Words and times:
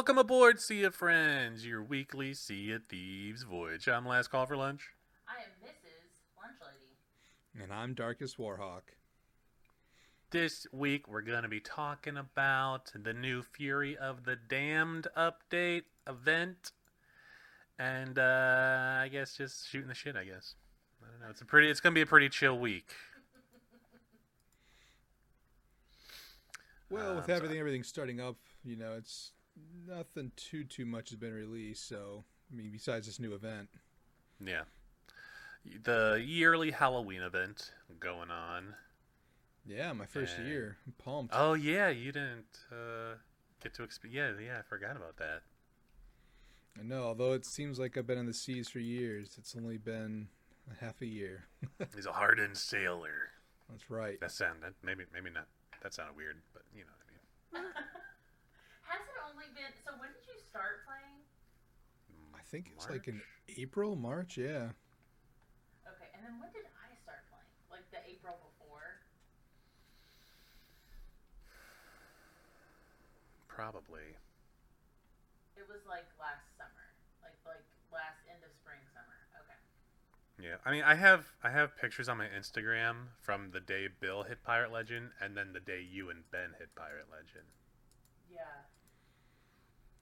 Welcome 0.00 0.16
aboard, 0.16 0.60
Sea 0.62 0.84
of 0.84 0.94
Friends, 0.94 1.66
your 1.66 1.82
weekly 1.82 2.32
Sea 2.32 2.72
of 2.72 2.84
Thieves 2.88 3.42
voyage. 3.42 3.86
I'm 3.86 4.08
Last 4.08 4.28
Call 4.28 4.46
for 4.46 4.56
Lunch. 4.56 4.94
I 5.28 5.42
am 5.42 5.50
Mrs. 5.62 6.40
Lunch 6.42 6.56
Lady. 6.62 7.62
And 7.62 7.70
I'm 7.70 7.92
Darkest 7.92 8.38
Warhawk. 8.38 8.94
This 10.30 10.66
week 10.72 11.06
we're 11.06 11.20
going 11.20 11.42
to 11.42 11.50
be 11.50 11.60
talking 11.60 12.16
about 12.16 12.90
the 12.94 13.12
new 13.12 13.42
Fury 13.42 13.94
of 13.94 14.24
the 14.24 14.36
Damned 14.36 15.06
update 15.18 15.82
event. 16.08 16.72
And 17.78 18.18
uh, 18.18 19.00
I 19.02 19.10
guess 19.12 19.36
just 19.36 19.68
shooting 19.68 19.88
the 19.88 19.94
shit, 19.94 20.16
I 20.16 20.24
guess. 20.24 20.54
I 21.02 21.10
don't 21.10 21.20
know. 21.20 21.28
It's 21.28 21.42
a 21.42 21.44
pretty 21.44 21.68
it's 21.68 21.80
going 21.80 21.92
to 21.92 21.98
be 21.98 22.00
a 22.00 22.06
pretty 22.06 22.30
chill 22.30 22.58
week. 22.58 22.88
Well, 26.88 27.10
Um, 27.10 27.16
with 27.18 27.26
so- 27.26 27.34
everything, 27.34 27.58
everything 27.58 27.82
starting 27.84 28.18
up, 28.18 28.36
you 28.64 28.76
know, 28.76 28.94
it's 28.94 29.30
nothing 29.86 30.32
too 30.36 30.64
too 30.64 30.86
much 30.86 31.10
has 31.10 31.18
been 31.18 31.32
released. 31.34 31.86
So, 31.88 32.24
I 32.52 32.56
mean, 32.56 32.70
besides 32.70 33.06
this 33.06 33.18
new 33.20 33.34
event, 33.34 33.68
Yeah. 34.44 34.62
The 35.84 36.22
yearly 36.24 36.70
Halloween 36.70 37.20
event 37.20 37.72
going 37.98 38.30
on. 38.30 38.74
yeah, 39.66 39.92
my 39.92 40.06
first 40.06 40.38
And- 40.38 40.48
year, 40.48 40.78
I'm 40.86 40.92
pumped. 40.92 41.34
Oh 41.36 41.52
yeah, 41.54 41.88
you 41.90 42.12
didn't 42.12 42.60
uh, 42.72 43.16
get 43.62 43.74
to 43.74 43.82
exp- 43.82 44.08
yeah, 44.10 44.32
yeah, 44.38 44.58
I 44.58 44.62
forgot 44.62 44.96
about 44.96 45.18
that. 45.18 45.42
I 46.78 46.82
know, 46.82 47.02
although 47.04 47.34
it 47.34 47.44
seems 47.44 47.78
like 47.78 47.98
I've 47.98 48.06
been 48.06 48.16
on 48.16 48.24
the 48.26 48.32
seas 48.32 48.70
for 48.70 48.78
years, 48.78 49.36
it's 49.36 49.54
only 49.54 49.76
been 49.76 50.28
a 50.70 50.82
half 50.82 51.02
a 51.02 51.06
year. 51.06 51.44
He's 51.94 52.06
a 52.06 52.12
hardened 52.12 52.56
sailor. 52.56 53.32
That's 53.68 53.90
right. 53.90 54.18
That 54.20 54.32
sound 54.32 54.62
that 54.62 54.72
maybe 54.82 55.04
maybe 55.12 55.28
not. 55.28 55.46
That 55.82 55.92
sounded 55.92 56.16
weird, 56.16 56.40
but 56.54 56.62
you 56.74 56.84
know 56.84 56.92
what 56.96 57.60
I 57.60 57.62
mean. 57.62 57.72
Has 58.88 59.02
it 59.02 59.20
only 59.28 59.46
been. 59.54 59.72
So 59.84 59.92
when 60.00 60.08
did 60.08 60.24
you 60.26 60.40
start 60.48 60.86
playing? 60.88 61.20
I 62.50 62.58
think 62.58 62.72
it's 62.74 62.90
like 62.90 63.06
in 63.06 63.22
April, 63.62 63.94
March. 63.94 64.36
Yeah. 64.36 64.74
Okay, 65.86 66.10
and 66.10 66.26
then 66.26 66.34
when 66.42 66.50
did 66.50 66.66
I 66.66 66.90
start 66.98 67.22
playing? 67.30 67.46
Like 67.70 67.86
the 67.94 68.02
April 68.10 68.42
before? 68.42 69.06
Probably. 73.46 74.18
It 75.54 75.62
was 75.70 75.78
like 75.86 76.10
last 76.18 76.42
summer. 76.58 76.90
Like 77.22 77.38
like 77.46 77.62
last 77.94 78.18
end 78.26 78.42
of 78.42 78.50
spring 78.58 78.82
summer. 78.90 79.14
Okay. 79.46 79.54
Yeah, 80.42 80.58
I 80.66 80.74
mean, 80.74 80.82
I 80.82 80.96
have 80.96 81.30
I 81.46 81.50
have 81.50 81.78
pictures 81.78 82.08
on 82.08 82.18
my 82.18 82.26
Instagram 82.26 83.14
from 83.22 83.52
the 83.52 83.60
day 83.60 83.86
Bill 83.86 84.24
hit 84.24 84.42
Pirate 84.42 84.72
Legend, 84.72 85.14
and 85.22 85.36
then 85.36 85.52
the 85.52 85.62
day 85.62 85.86
you 85.88 86.10
and 86.10 86.28
Ben 86.32 86.58
hit 86.58 86.74
Pirate 86.74 87.06
Legend. 87.14 87.46
Yeah. 88.26 88.66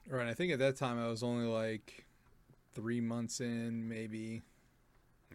Right. 0.08 0.28
I 0.28 0.32
think 0.32 0.50
at 0.50 0.58
that 0.60 0.76
time 0.76 0.98
I 0.98 1.08
was 1.08 1.22
only 1.22 1.44
like 1.44 2.07
three 2.78 3.00
months 3.00 3.40
in, 3.40 3.88
maybe, 3.88 4.42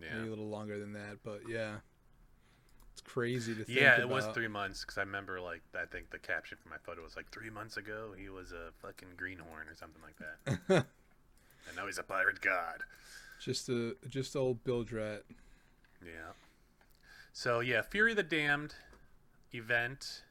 Yeah, 0.02 0.16
maybe 0.16 0.28
a 0.28 0.30
little 0.30 0.50
longer 0.50 0.80
than 0.80 0.94
that. 0.94 1.18
But 1.24 1.42
yeah, 1.50 1.76
it's 2.94 3.02
crazy 3.02 3.54
to 3.56 3.64
think. 3.66 3.78
yeah, 3.80 4.00
it 4.00 4.08
was 4.08 4.26
three 4.28 4.48
months 4.48 4.82
because 4.82 4.98
I 4.98 5.02
remember 5.02 5.42
like 5.42 5.62
I 5.76 5.86
think 5.86 6.10
the 6.12 6.20
caption 6.20 6.58
for 6.64 6.70
my 6.70 6.78
photo 6.86 7.04
was 7.04 7.16
like 7.16 7.30
three 7.32 7.50
months 7.50 7.76
ago 7.78 8.14
he 8.18 8.30
was 8.30 8.52
a 8.52 8.72
fucking 8.82 9.10
greenhorn 9.18 9.68
or 9.68 9.76
something 9.76 10.02
like 10.02 10.18
that, 10.18 10.86
and 11.68 11.76
now 11.76 11.86
he's 11.86 11.98
a 11.98 12.04
pirate 12.04 12.40
god. 12.42 12.80
Just 13.42 13.68
a 13.68 13.96
just 14.08 14.36
old 14.36 14.64
Bill 14.64 14.84
Drat. 14.84 15.24
Yeah. 16.06 16.32
So 17.34 17.60
yeah, 17.60 17.82
Fury 17.82 18.14
the 18.14 18.24
Damned 18.24 18.76
event, 19.54 20.24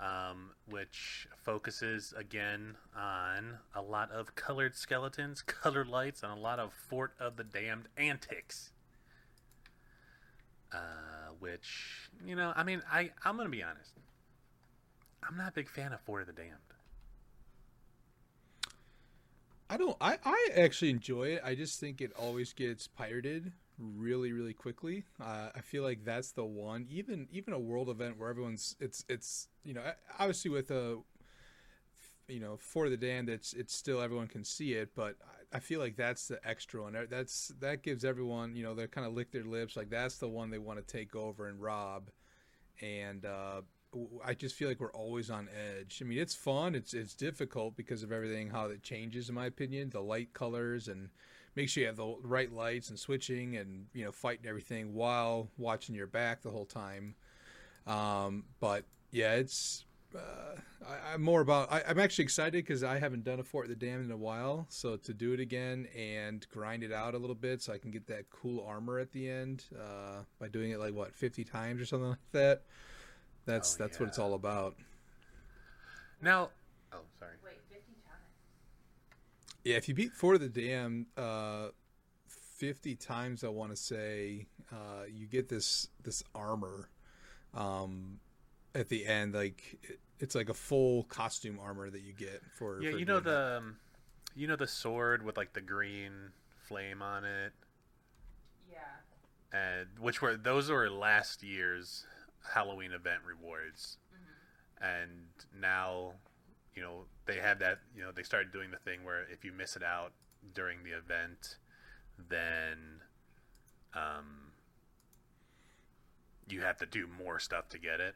um, 0.00 0.50
which 0.68 1.26
focuses 1.36 2.14
again 2.16 2.76
on 2.96 3.58
a 3.74 3.82
lot 3.82 4.10
of 4.10 4.34
colored 4.34 4.74
skeletons, 4.74 5.42
colored 5.46 5.88
lights, 5.88 6.22
and 6.22 6.32
a 6.32 6.40
lot 6.40 6.58
of 6.58 6.72
Fort 6.72 7.14
of 7.18 7.36
the 7.36 7.44
Damned 7.44 7.88
antics. 7.96 8.70
Uh, 10.72 11.32
which 11.38 12.10
you 12.24 12.36
know, 12.36 12.52
I 12.54 12.62
mean, 12.62 12.82
I 12.90 13.10
I'm 13.24 13.36
gonna 13.36 13.48
be 13.48 13.62
honest. 13.62 13.92
I'm 15.28 15.36
not 15.36 15.48
a 15.48 15.52
big 15.52 15.68
fan 15.68 15.92
of 15.92 16.00
Fort 16.00 16.22
of 16.22 16.26
the 16.28 16.34
Damned. 16.34 16.54
I 19.70 19.76
don't. 19.76 19.96
I 20.00 20.18
I 20.24 20.48
actually 20.56 20.90
enjoy 20.90 21.28
it. 21.28 21.42
I 21.44 21.54
just 21.54 21.80
think 21.80 22.00
it 22.00 22.12
always 22.12 22.52
gets 22.52 22.86
pirated 22.86 23.52
really 23.78 24.32
really 24.32 24.52
quickly. 24.54 25.04
Uh, 25.20 25.50
I 25.54 25.60
feel 25.60 25.82
like 25.82 26.04
that's 26.04 26.32
the 26.32 26.44
one. 26.44 26.86
Even 26.90 27.28
even 27.30 27.52
a 27.54 27.58
world 27.58 27.88
event 27.88 28.18
where 28.18 28.30
everyone's 28.30 28.76
it's 28.80 29.04
it's 29.08 29.48
you 29.64 29.74
know 29.74 29.82
obviously 30.18 30.50
with 30.50 30.70
a 30.70 30.98
you 32.26 32.40
know 32.40 32.56
for 32.58 32.88
the 32.88 32.96
damned 32.96 33.28
it's 33.28 33.52
it's 33.54 33.74
still 33.74 34.00
everyone 34.00 34.26
can 34.28 34.44
see 34.44 34.72
it, 34.74 34.90
but 34.94 35.16
I, 35.52 35.56
I 35.56 35.60
feel 35.60 35.80
like 35.80 35.96
that's 35.96 36.28
the 36.28 36.38
extra 36.46 36.82
one. 36.82 36.96
That's 37.08 37.52
that 37.60 37.82
gives 37.82 38.04
everyone 38.04 38.54
you 38.54 38.62
know 38.62 38.74
they 38.74 38.86
kind 38.86 39.06
of 39.06 39.14
lick 39.14 39.30
their 39.32 39.44
lips 39.44 39.76
like 39.76 39.90
that's 39.90 40.18
the 40.18 40.28
one 40.28 40.50
they 40.50 40.58
want 40.58 40.78
to 40.78 40.96
take 40.96 41.14
over 41.16 41.48
and 41.48 41.60
rob, 41.60 42.10
and. 42.80 43.24
uh 43.24 43.62
I 44.24 44.34
just 44.34 44.54
feel 44.54 44.68
like 44.68 44.80
we're 44.80 44.92
always 44.92 45.30
on 45.30 45.48
edge. 45.48 46.00
I 46.02 46.04
mean, 46.04 46.18
it's 46.18 46.34
fun. 46.34 46.74
It's 46.74 46.92
it's 46.92 47.14
difficult 47.14 47.74
because 47.74 48.02
of 48.02 48.12
everything 48.12 48.50
how 48.50 48.66
it 48.66 48.82
changes, 48.82 49.30
in 49.30 49.34
my 49.34 49.46
opinion. 49.46 49.90
The 49.90 50.02
light 50.02 50.34
colors 50.34 50.88
and 50.88 51.08
make 51.58 51.68
sure 51.68 51.80
you 51.80 51.88
have 51.88 51.96
the 51.96 52.14
right 52.22 52.52
lights 52.52 52.88
and 52.88 52.96
switching 52.96 53.56
and 53.56 53.86
you 53.92 54.04
know 54.04 54.12
fighting 54.12 54.46
everything 54.46 54.94
while 54.94 55.48
watching 55.58 55.92
your 55.92 56.06
back 56.06 56.40
the 56.40 56.50
whole 56.50 56.64
time. 56.64 57.16
Um, 57.84 58.44
but 58.60 58.84
yeah, 59.10 59.34
it's 59.34 59.84
uh, 60.14 60.54
I, 60.88 61.14
I'm 61.14 61.22
more 61.22 61.40
about. 61.40 61.72
I, 61.72 61.82
I'm 61.88 61.98
actually 61.98 62.22
excited 62.22 62.64
because 62.64 62.84
I 62.84 63.00
haven't 63.00 63.24
done 63.24 63.40
a 63.40 63.42
Fort 63.42 63.64
of 63.64 63.70
the 63.70 63.86
Damned 63.86 64.04
in 64.04 64.12
a 64.12 64.16
while, 64.16 64.66
so 64.68 64.96
to 64.98 65.12
do 65.12 65.32
it 65.32 65.40
again 65.40 65.88
and 65.96 66.46
grind 66.52 66.84
it 66.84 66.92
out 66.92 67.14
a 67.14 67.18
little 67.18 67.34
bit 67.34 67.60
so 67.60 67.72
I 67.72 67.78
can 67.78 67.90
get 67.90 68.06
that 68.06 68.30
cool 68.30 68.64
armor 68.64 69.00
at 69.00 69.10
the 69.10 69.28
end 69.28 69.64
uh, 69.76 70.22
by 70.38 70.46
doing 70.46 70.70
it 70.70 70.78
like 70.78 70.94
what 70.94 71.12
50 71.12 71.42
times 71.42 71.80
or 71.80 71.86
something 71.86 72.10
like 72.10 72.18
that. 72.32 72.62
That's 73.46 73.74
Oh, 73.74 73.82
that's 73.82 73.98
what 73.98 74.08
it's 74.08 74.18
all 74.20 74.34
about. 74.34 74.76
Now, 76.22 76.50
oh 76.92 77.00
sorry. 77.18 77.32
Wait, 79.68 79.76
50 79.76 79.76
times. 79.76 79.76
Yeah, 79.76 79.76
if 79.76 79.88
you 79.88 79.94
beat 79.94 80.12
Fort 80.12 80.34
of 80.34 80.40
the 80.40 80.48
Damned 80.48 81.06
uh, 81.16 81.68
fifty 82.26 82.96
times, 82.96 83.44
I 83.44 83.48
want 83.48 83.70
to 83.70 83.76
say 83.76 84.46
uh, 84.72 85.04
you 85.12 85.26
get 85.26 85.48
this 85.48 85.88
this 86.02 86.22
armor 86.34 86.88
um, 87.54 88.18
at 88.74 88.88
the 88.88 89.06
end. 89.06 89.34
Like 89.34 89.78
it, 89.82 90.00
it's 90.18 90.34
like 90.34 90.48
a 90.48 90.54
full 90.54 91.04
costume 91.04 91.58
armor 91.62 91.88
that 91.90 92.02
you 92.02 92.12
get 92.12 92.42
for. 92.56 92.82
Yeah, 92.82 92.90
for 92.90 92.98
you 92.98 93.04
know 93.04 93.20
the, 93.20 93.58
um, 93.58 93.76
you 94.34 94.46
know 94.46 94.56
the 94.56 94.66
sword 94.66 95.24
with 95.24 95.36
like 95.36 95.52
the 95.52 95.60
green 95.60 96.32
flame 96.66 97.02
on 97.02 97.24
it. 97.24 97.52
Yeah. 98.70 99.58
and 99.58 99.88
which 99.98 100.20
were 100.20 100.36
those 100.36 100.70
were 100.70 100.90
last 100.90 101.42
year's 101.42 102.06
Halloween 102.54 102.92
event 102.92 103.20
rewards. 103.26 103.98
and 104.80 105.28
now 105.60 106.12
you 106.78 106.84
know 106.84 107.10
they 107.26 107.42
had 107.42 107.58
that 107.58 107.80
you 107.96 108.02
know 108.02 108.12
they 108.14 108.22
started 108.22 108.52
doing 108.52 108.70
the 108.70 108.78
thing 108.78 109.02
where 109.02 109.26
if 109.32 109.44
you 109.44 109.50
miss 109.50 109.74
it 109.74 109.82
out 109.82 110.12
during 110.54 110.78
the 110.84 110.94
event 110.94 111.58
then 112.30 113.02
um, 113.94 114.54
you 116.46 116.60
have 116.60 116.78
to 116.78 116.86
do 116.86 117.06
more 117.06 117.38
stuff 117.38 117.68
to 117.68 117.78
get 117.78 117.98
it. 117.98 118.14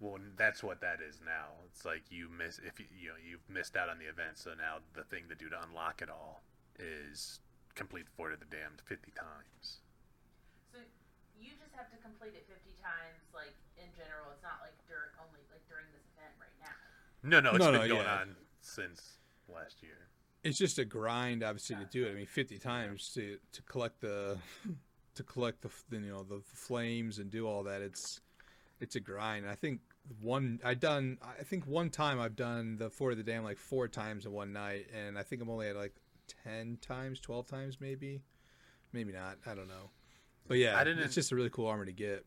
Well 0.00 0.20
that's 0.36 0.62
what 0.62 0.82
that 0.82 1.00
is 1.00 1.20
now. 1.24 1.64
It's 1.72 1.84
like 1.84 2.04
you 2.10 2.28
miss 2.28 2.60
if 2.60 2.78
you 2.78 2.84
you 2.92 3.08
know 3.08 3.16
you've 3.16 3.48
missed 3.48 3.72
out 3.72 3.88
on 3.88 3.96
the 3.96 4.04
event 4.04 4.36
so 4.36 4.52
now 4.52 4.84
the 4.92 5.04
thing 5.04 5.24
to 5.32 5.34
do 5.34 5.48
to 5.48 5.56
unlock 5.64 6.04
it 6.04 6.12
all 6.12 6.44
is 6.76 7.40
complete 7.74 8.04
the 8.04 8.12
fort 8.20 8.36
of 8.36 8.40
the 8.40 8.52
damned 8.52 8.84
50 8.84 9.16
times. 9.16 9.80
So 10.68 10.76
you 11.40 11.56
just 11.56 11.72
have 11.72 11.88
to 11.88 11.96
complete 12.04 12.36
it 12.36 12.44
50 12.52 12.68
times, 12.84 13.24
like 13.32 13.56
in 13.80 13.88
general. 13.96 14.28
It's 14.36 14.44
not 14.44 14.60
like 14.60 14.76
dur- 14.84 15.16
only 15.24 15.40
like 15.48 15.64
during 15.72 15.88
this 15.96 16.04
event 16.16 16.36
right 16.36 16.58
now. 16.60 16.76
No 17.22 17.40
no 17.40 17.50
it's 17.50 17.58
No, 17.58 17.72
been 17.72 17.80
no, 17.82 17.88
going 17.88 18.04
yeah. 18.04 18.20
on 18.20 18.36
since 18.60 19.18
last 19.48 19.82
year 19.82 20.08
It's 20.44 20.58
just 20.58 20.78
a 20.78 20.84
grind, 20.84 21.42
obviously, 21.42 21.76
to 21.76 21.84
do 21.84 22.06
it. 22.06 22.10
I 22.12 22.14
mean, 22.14 22.26
fifty 22.26 22.58
times 22.58 23.10
to 23.14 23.38
to 23.52 23.62
collect 23.62 24.00
the 24.00 24.38
to 25.14 25.22
collect 25.22 25.62
the 25.62 25.70
you 25.90 26.00
know 26.10 26.22
the 26.22 26.40
flames 26.54 27.18
and 27.18 27.30
do 27.30 27.46
all 27.46 27.62
that. 27.64 27.82
It's 27.82 28.20
it's 28.80 28.96
a 28.96 29.00
grind. 29.00 29.46
I 29.48 29.54
think 29.54 29.80
one 30.22 30.60
I 30.64 30.74
done. 30.74 31.18
I 31.22 31.42
think 31.44 31.66
one 31.66 31.90
time 31.90 32.18
I've 32.18 32.36
done 32.36 32.76
the 32.78 32.88
four 32.90 33.10
of 33.10 33.16
the 33.18 33.22
Dam 33.22 33.44
like 33.44 33.58
four 33.58 33.86
times 33.88 34.24
in 34.24 34.32
one 34.32 34.52
night, 34.52 34.86
and 34.94 35.18
I 35.18 35.22
think 35.22 35.42
I'm 35.42 35.50
only 35.50 35.68
at 35.68 35.76
like 35.76 35.94
ten 36.44 36.78
times, 36.80 37.20
twelve 37.20 37.46
times, 37.46 37.76
maybe, 37.80 38.22
maybe 38.92 39.12
not. 39.12 39.36
I 39.46 39.54
don't 39.54 39.68
know. 39.68 39.90
But 40.48 40.56
yeah, 40.58 40.78
I 40.78 40.84
didn't- 40.84 41.02
it's 41.04 41.14
just 41.14 41.32
a 41.32 41.36
really 41.36 41.50
cool 41.50 41.66
armor 41.66 41.84
to 41.84 41.92
get. 41.92 42.24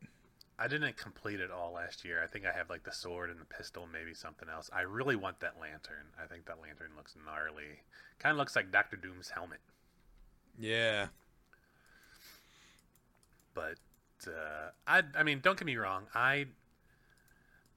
I 0.57 0.67
didn't 0.67 0.97
complete 0.97 1.39
it 1.39 1.51
all 1.51 1.73
last 1.73 2.05
year. 2.05 2.21
I 2.23 2.27
think 2.27 2.45
I 2.45 2.51
have 2.51 2.69
like 2.69 2.83
the 2.83 2.91
sword 2.91 3.29
and 3.29 3.39
the 3.39 3.45
pistol, 3.45 3.87
maybe 3.91 4.13
something 4.13 4.49
else. 4.49 4.69
I 4.73 4.81
really 4.81 5.15
want 5.15 5.39
that 5.41 5.59
lantern. 5.59 6.07
I 6.21 6.27
think 6.27 6.45
that 6.45 6.61
lantern 6.61 6.91
looks 6.95 7.15
gnarly. 7.25 7.81
Kind 8.19 8.31
of 8.31 8.37
looks 8.37 8.55
like 8.55 8.71
Doctor 8.71 8.95
Doom's 8.97 9.29
helmet, 9.31 9.59
Yeah, 10.57 11.07
but 13.53 13.77
uh, 14.27 14.71
I 14.87 15.03
I 15.17 15.23
mean, 15.23 15.39
don't 15.41 15.57
get 15.57 15.65
me 15.65 15.77
wrong. 15.77 16.07
I 16.13 16.47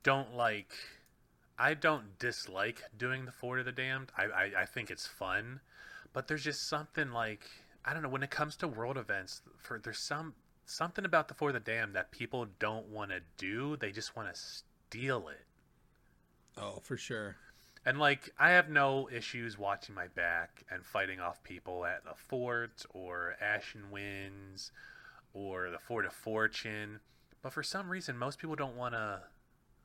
don't 0.02 0.34
like. 0.36 0.72
I 1.58 1.74
don't 1.74 2.18
dislike 2.18 2.82
doing 2.96 3.24
the 3.24 3.32
Fort 3.32 3.58
of 3.58 3.64
the 3.64 3.72
Damned. 3.72 4.12
I, 4.16 4.24
I 4.24 4.52
I 4.62 4.66
think 4.66 4.90
it's 4.90 5.06
fun, 5.06 5.60
but 6.12 6.28
there's 6.28 6.44
just 6.44 6.68
something 6.68 7.10
like 7.12 7.44
I 7.84 7.92
don't 7.92 8.02
know 8.02 8.08
when 8.08 8.22
it 8.22 8.30
comes 8.30 8.56
to 8.56 8.68
world 8.68 8.98
events. 8.98 9.42
For 9.58 9.78
there's 9.78 9.98
some 9.98 10.34
something 10.66 11.04
about 11.04 11.28
the 11.28 11.34
Fort 11.34 11.54
of 11.54 11.64
the 11.64 11.70
Damned 11.70 11.94
that 11.94 12.10
people 12.10 12.46
don't 12.58 12.88
want 12.88 13.10
to 13.12 13.20
do. 13.38 13.76
They 13.76 13.92
just 13.92 14.16
want 14.16 14.32
to 14.32 14.38
steal 14.38 15.28
it. 15.28 15.46
oh 16.58 16.80
for 16.82 16.96
sure. 16.96 17.36
And 17.84 18.00
like, 18.00 18.30
I 18.36 18.50
have 18.50 18.68
no 18.68 19.08
issues 19.12 19.56
watching 19.56 19.94
my 19.94 20.08
back 20.08 20.64
and 20.68 20.84
fighting 20.84 21.20
off 21.20 21.42
people 21.44 21.84
at 21.86 22.04
the 22.04 22.14
fort 22.16 22.84
or 22.90 23.36
Ashen 23.40 23.92
Winds 23.92 24.72
or 25.32 25.70
the 25.70 25.78
Fort 25.78 26.04
of 26.04 26.12
Fortune. 26.12 26.98
But 27.42 27.52
for 27.52 27.62
some 27.62 27.88
reason, 27.88 28.18
most 28.18 28.40
people 28.40 28.56
don't 28.56 28.76
want 28.76 28.94
to. 28.94 29.20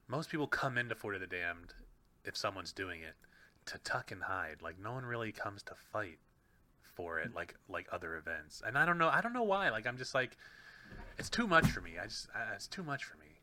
Most 0.07 0.29
people 0.31 0.47
come 0.47 0.79
into 0.79 0.95
Fort 0.95 1.13
of 1.13 1.21
the 1.21 1.27
Damned 1.27 1.75
if 2.25 2.35
someone's 2.35 2.73
doing 2.73 3.01
it 3.01 3.13
to 3.67 3.77
tuck 3.83 4.11
and 4.11 4.23
hide. 4.23 4.63
Like 4.63 4.79
no 4.79 4.93
one 4.93 5.05
really 5.05 5.31
comes 5.31 5.61
to 5.63 5.75
fight 5.75 6.17
for 6.95 7.19
it 7.19 7.35
like 7.35 7.55
like 7.69 7.87
other 7.91 8.17
events. 8.17 8.63
And 8.65 8.77
I 8.79 8.85
don't 8.85 8.97
know. 8.97 9.09
I 9.09 9.21
don't 9.21 9.33
know 9.33 9.43
why. 9.43 9.69
Like 9.69 9.85
I'm 9.85 9.97
just 9.97 10.15
like, 10.15 10.37
it's 11.17 11.29
too 11.29 11.47
much 11.47 11.67
for 11.67 11.81
me. 11.81 11.91
I 12.01 12.05
just 12.05 12.27
I, 12.35 12.53
it's 12.55 12.67
too 12.67 12.83
much 12.83 13.03
for 13.03 13.17
me. 13.17 13.39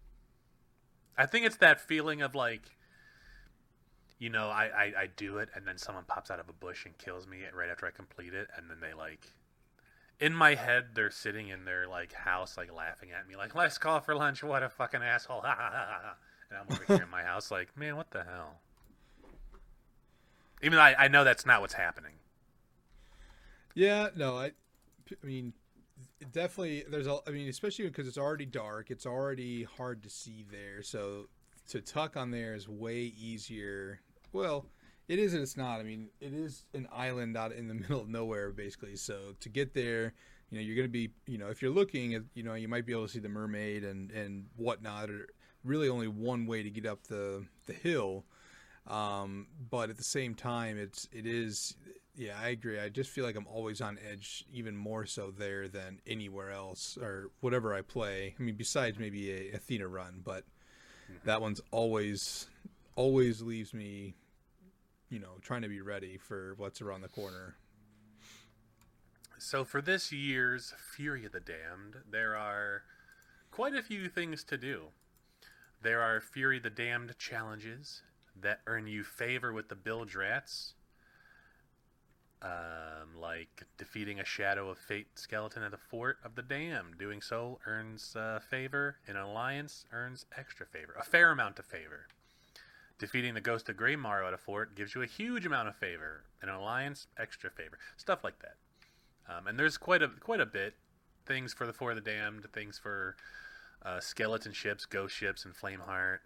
I 1.16 1.26
think 1.26 1.46
it's 1.46 1.56
that 1.56 1.80
feeling 1.80 2.22
of 2.22 2.34
like 2.34 2.76
you 4.18 4.30
know, 4.30 4.48
I, 4.48 4.64
I, 4.64 4.92
I 5.02 5.08
do 5.16 5.38
it 5.38 5.48
and 5.54 5.64
then 5.64 5.78
someone 5.78 6.02
pops 6.08 6.28
out 6.28 6.40
of 6.40 6.48
a 6.48 6.52
bush 6.52 6.84
and 6.84 6.98
kills 6.98 7.28
me 7.28 7.38
right 7.56 7.68
after 7.70 7.86
I 7.86 7.90
complete 7.92 8.34
it 8.34 8.48
and 8.56 8.68
then 8.68 8.78
they 8.80 8.92
like 8.92 9.30
in 10.18 10.34
my 10.34 10.56
head 10.56 10.86
they're 10.94 11.12
sitting 11.12 11.48
in 11.48 11.64
their 11.64 11.86
like 11.86 12.12
house 12.12 12.56
like 12.56 12.74
laughing 12.74 13.10
at 13.12 13.28
me 13.28 13.36
like 13.36 13.54
let's 13.54 13.78
call 13.78 14.00
for 14.00 14.16
lunch 14.16 14.42
what 14.42 14.64
a 14.64 14.68
fucking 14.68 15.02
asshole 15.02 15.44
and 15.44 16.58
I'm 16.58 16.66
over 16.68 16.84
here 16.84 17.04
in 17.04 17.10
my 17.10 17.22
house 17.22 17.52
like 17.52 17.76
man 17.76 17.96
what 17.96 18.10
the 18.10 18.24
hell 18.24 18.58
even 20.60 20.76
though 20.76 20.82
I, 20.82 21.04
I 21.04 21.08
know 21.08 21.22
that's 21.22 21.46
not 21.46 21.60
what's 21.60 21.74
happening 21.74 22.14
Yeah, 23.74 24.08
no, 24.16 24.36
I, 24.36 24.46
I 24.46 25.24
mean, 25.26 25.52
definitely. 26.32 26.84
There's 26.88 27.06
a. 27.06 27.18
I 27.26 27.30
mean, 27.30 27.48
especially 27.48 27.86
because 27.86 28.08
it's 28.08 28.18
already 28.18 28.46
dark. 28.46 28.90
It's 28.90 29.06
already 29.06 29.64
hard 29.64 30.02
to 30.02 30.10
see 30.10 30.44
there. 30.50 30.82
So 30.82 31.28
to 31.68 31.80
tuck 31.80 32.16
on 32.16 32.30
there 32.30 32.54
is 32.54 32.68
way 32.68 33.12
easier. 33.18 34.00
Well, 34.32 34.66
it 35.08 35.18
is 35.18 35.34
and 35.34 35.42
it's 35.42 35.56
not. 35.56 35.80
I 35.80 35.82
mean, 35.82 36.08
it 36.20 36.32
is 36.32 36.64
an 36.74 36.88
island 36.92 37.36
out 37.36 37.52
in 37.52 37.68
the 37.68 37.74
middle 37.74 38.00
of 38.00 38.08
nowhere, 38.08 38.50
basically. 38.50 38.96
So 38.96 39.34
to 39.40 39.48
get 39.48 39.74
there, 39.74 40.14
you 40.50 40.58
know, 40.58 40.64
you're 40.64 40.76
going 40.76 40.88
to 40.88 40.92
be, 40.92 41.10
you 41.26 41.38
know, 41.38 41.48
if 41.48 41.62
you're 41.62 41.70
looking 41.70 42.14
at, 42.14 42.22
you 42.34 42.42
know, 42.42 42.54
you 42.54 42.68
might 42.68 42.86
be 42.86 42.92
able 42.92 43.06
to 43.06 43.12
see 43.12 43.18
the 43.18 43.28
mermaid 43.28 43.84
and 43.84 44.10
and 44.10 44.46
whatnot. 44.56 45.10
Or 45.10 45.28
really 45.64 45.88
only 45.88 46.08
one 46.08 46.46
way 46.46 46.62
to 46.62 46.70
get 46.70 46.86
up 46.86 47.04
the 47.04 47.44
the 47.66 47.72
hill. 47.72 48.24
Um, 48.86 49.48
but 49.70 49.90
at 49.90 49.96
the 49.96 50.04
same 50.04 50.34
time, 50.34 50.78
it's 50.78 51.08
it 51.12 51.26
is 51.26 51.76
yeah, 52.18 52.34
I 52.42 52.48
agree. 52.48 52.80
I 52.80 52.88
just 52.88 53.10
feel 53.10 53.24
like 53.24 53.36
I'm 53.36 53.46
always 53.46 53.80
on 53.80 53.96
edge, 54.10 54.44
even 54.52 54.76
more 54.76 55.06
so 55.06 55.30
there 55.30 55.68
than 55.68 56.00
anywhere 56.04 56.50
else 56.50 56.98
or 57.00 57.30
whatever 57.40 57.72
I 57.72 57.82
play. 57.82 58.34
I 58.38 58.42
mean, 58.42 58.56
besides 58.56 58.98
maybe 58.98 59.30
a 59.30 59.52
Athena 59.56 59.86
run, 59.86 60.20
but 60.24 60.42
mm-hmm. 60.42 61.24
that 61.24 61.40
one's 61.40 61.60
always 61.70 62.48
always 62.96 63.40
leaves 63.40 63.72
me, 63.72 64.14
you 65.08 65.20
know, 65.20 65.38
trying 65.42 65.62
to 65.62 65.68
be 65.68 65.80
ready 65.80 66.18
for 66.18 66.54
what's 66.56 66.82
around 66.82 67.02
the 67.02 67.08
corner. 67.08 67.54
So 69.38 69.64
for 69.64 69.80
this 69.80 70.10
year's 70.10 70.74
Fury 70.96 71.24
of 71.24 71.30
the 71.30 71.38
Damned, 71.38 72.02
there 72.10 72.36
are 72.36 72.82
quite 73.52 73.76
a 73.76 73.82
few 73.82 74.08
things 74.08 74.42
to 74.44 74.58
do. 74.58 74.86
There 75.80 76.02
are 76.02 76.20
Fury 76.20 76.56
of 76.56 76.64
the 76.64 76.70
Damned 76.70 77.16
challenges 77.16 78.02
that 78.40 78.62
earn 78.66 78.88
you 78.88 79.04
favor 79.04 79.52
with 79.52 79.68
the 79.68 79.76
bilge 79.76 80.16
rats, 80.16 80.74
um, 82.42 83.20
like 83.20 83.64
defeating 83.76 84.20
a 84.20 84.24
Shadow 84.24 84.70
of 84.70 84.78
Fate 84.78 85.08
skeleton 85.16 85.62
at 85.62 85.70
the 85.70 85.76
Fort 85.76 86.18
of 86.24 86.34
the 86.34 86.42
Damned. 86.42 86.98
Doing 86.98 87.20
so 87.20 87.58
earns 87.66 88.14
uh, 88.16 88.40
favor. 88.40 88.96
An 89.06 89.16
alliance, 89.16 89.84
earns 89.92 90.26
extra 90.36 90.66
favor, 90.66 90.94
a 90.98 91.04
fair 91.04 91.30
amount 91.30 91.58
of 91.58 91.64
favor. 91.64 92.06
Defeating 92.98 93.34
the 93.34 93.40
Ghost 93.40 93.68
of 93.68 93.76
Grey 93.76 93.94
Graymarrow 93.94 94.26
at 94.26 94.34
a 94.34 94.38
fort 94.38 94.74
gives 94.74 94.94
you 94.94 95.02
a 95.02 95.06
huge 95.06 95.46
amount 95.46 95.68
of 95.68 95.76
favor. 95.76 96.24
An 96.42 96.48
alliance, 96.48 97.06
extra 97.16 97.50
favor. 97.50 97.78
Stuff 97.96 98.24
like 98.24 98.40
that. 98.40 98.56
Um, 99.32 99.46
and 99.46 99.58
there's 99.58 99.76
quite 99.76 100.02
a 100.02 100.08
quite 100.08 100.40
a 100.40 100.46
bit 100.46 100.74
things 101.26 101.52
for 101.52 101.66
the 101.66 101.72
For 101.72 101.94
the 101.94 102.00
Damned, 102.00 102.46
things 102.52 102.78
for 102.78 103.14
uh, 103.84 104.00
skeleton 104.00 104.52
ships, 104.52 104.86
ghost 104.86 105.14
ships, 105.14 105.44
and 105.44 105.54
Flameheart. 105.54 106.18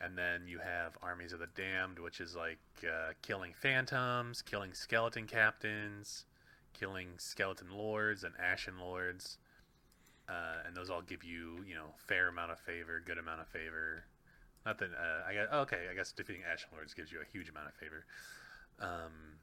And 0.00 0.16
then 0.16 0.46
you 0.46 0.58
have 0.58 0.96
Armies 1.02 1.32
of 1.32 1.40
the 1.40 1.48
Damned, 1.56 1.98
which 1.98 2.20
is 2.20 2.36
like 2.36 2.58
uh, 2.84 3.12
killing 3.22 3.52
phantoms, 3.52 4.42
killing 4.42 4.72
skeleton 4.72 5.26
captains, 5.26 6.24
killing 6.72 7.08
skeleton 7.16 7.68
lords 7.70 8.22
and 8.22 8.34
ashen 8.38 8.78
lords. 8.78 9.38
Uh, 10.28 10.62
and 10.66 10.76
those 10.76 10.90
all 10.90 11.02
give 11.02 11.24
you, 11.24 11.64
you 11.66 11.74
know, 11.74 11.86
fair 11.96 12.28
amount 12.28 12.52
of 12.52 12.60
favor, 12.60 13.02
good 13.04 13.18
amount 13.18 13.40
of 13.40 13.48
favor. 13.48 14.04
Not 14.66 14.78
that 14.78 14.90
uh, 14.90 15.28
I 15.28 15.32
guess 15.32 15.48
okay, 15.52 15.86
I 15.90 15.94
guess 15.94 16.12
defeating 16.12 16.42
ashen 16.50 16.68
lords 16.72 16.92
gives 16.92 17.10
you 17.10 17.18
a 17.20 17.32
huge 17.32 17.48
amount 17.48 17.68
of 17.68 17.74
favor. 17.74 18.04
Um, 18.80 19.38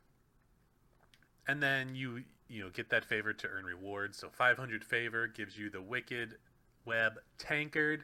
and 1.47 1.61
then 1.61 1.95
you 1.95 2.23
you 2.47 2.63
know 2.63 2.69
get 2.69 2.89
that 2.89 3.03
favor 3.03 3.33
to 3.33 3.47
earn 3.47 3.65
rewards. 3.65 4.17
So 4.17 4.29
500 4.29 4.83
favor 4.83 5.27
gives 5.27 5.57
you 5.57 5.69
the 5.69 5.81
Wicked 5.81 6.35
Web 6.85 7.13
Tankard. 7.39 8.03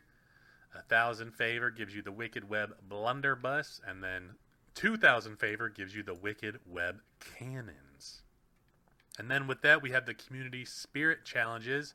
A 0.74 0.82
thousand 0.82 1.34
favor 1.34 1.70
gives 1.70 1.94
you 1.96 2.02
the 2.02 2.12
Wicked 2.12 2.50
Web 2.50 2.76
Blunderbuss, 2.88 3.82
and 3.86 4.04
then 4.04 4.36
2,000 4.76 5.38
favor 5.38 5.70
gives 5.70 5.96
you 5.96 6.04
the 6.04 6.14
Wicked 6.14 6.60
Web 6.66 7.02
Cannons. 7.20 8.22
And 9.20 9.30
then 9.30 9.48
with 9.48 9.62
that, 9.62 9.82
we 9.82 9.92
have 9.92 10.06
the 10.06 10.14
Community 10.14 10.64
Spirit 10.64 11.26
Challenges. 11.26 11.94